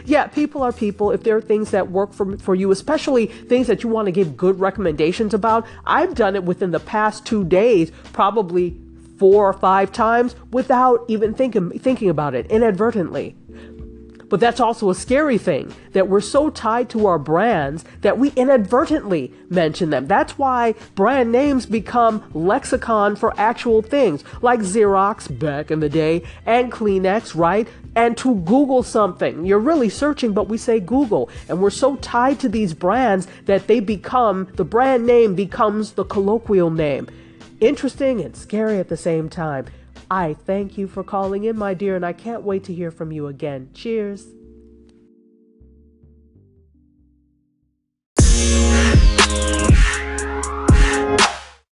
yeah, 0.06 0.28
people 0.28 0.62
are 0.62 0.74
people. 0.74 1.12
If 1.12 1.24
there 1.24 1.38
are 1.38 1.42
things 1.42 1.72
that 1.72 1.90
work 1.90 2.14
for, 2.14 2.38
for 2.38 2.56
you, 2.56 2.72
especially 2.72 3.26
things 3.26 3.68
that 3.68 3.84
you 3.84 3.90
want 3.90 4.08
to 4.08 4.12
give 4.12 4.36
good 4.36 4.60
recommendations 4.60 5.34
about, 5.34 5.66
I've 5.86 6.14
done 6.14 6.36
it 6.36 6.44
within 6.44 6.72
the 6.72 6.80
past 6.80 7.26
two 7.26 7.46
days, 7.46 7.92
probably 8.12 8.78
four 9.18 9.48
or 9.48 9.54
five 9.54 9.94
times 9.94 10.36
without 10.52 11.06
even 11.08 11.34
thinking, 11.34 11.72
thinking 11.80 12.10
about 12.10 12.36
it 12.36 12.46
inadvertently. 12.48 13.36
But 14.30 14.40
that's 14.40 14.60
also 14.60 14.90
a 14.90 14.96
scary 14.96 15.38
thing 15.38 15.74
that 15.94 16.08
we're 16.08 16.22
so 16.22 16.50
tied 16.50 16.90
to 16.92 17.08
our 17.08 17.20
brands 17.20 17.84
that 18.02 18.18
we 18.18 18.30
inadvertently 18.32 19.34
mention 19.50 19.90
them. 19.90 20.08
That's 20.08 20.38
why 20.38 20.76
brand 20.96 21.32
names 21.32 21.66
become 21.66 22.24
lexicon 22.34 23.16
for 23.16 23.34
actual 23.40 23.82
things 23.82 24.24
like 24.42 24.60
Xerox 24.60 25.38
back 25.40 25.72
in 25.72 25.80
the 25.80 25.90
day 25.90 26.24
and 26.46 26.72
Kleenex, 26.72 27.36
right? 27.36 27.68
And 27.96 28.16
to 28.18 28.36
Google 28.36 28.84
something, 28.84 29.46
you're 29.46 29.60
really 29.60 29.90
searching, 29.90 30.34
but 30.34 30.48
we 30.48 30.58
say 30.58 30.80
Google. 30.80 31.30
And 31.48 31.60
we're 31.60 31.72
so 31.72 31.96
tied 31.98 32.40
to 32.42 32.50
these 32.50 32.74
brands 32.74 33.28
that 33.46 33.68
they 33.68 33.80
become, 33.80 34.48
the 34.56 34.64
brand 34.64 35.06
name 35.06 35.34
becomes 35.34 35.94
the 35.94 36.06
colloquial 36.06 36.70
name. 36.70 37.08
Interesting 37.60 38.22
and 38.22 38.38
scary 38.38 38.78
at 38.78 38.90
the 38.90 38.96
same 38.96 39.28
time. 39.28 39.66
I 40.12 40.34
thank 40.34 40.78
you 40.78 40.88
for 40.88 41.04
calling 41.04 41.44
in, 41.44 41.58
my 41.58 41.74
dear, 41.74 41.96
and 41.96 42.06
I 42.06 42.14
can't 42.14 42.42
wait 42.42 42.64
to 42.66 42.74
hear 42.74 42.90
from 42.90 43.12
you 43.12 43.28
again. 43.28 43.70
Cheers. 43.74 44.26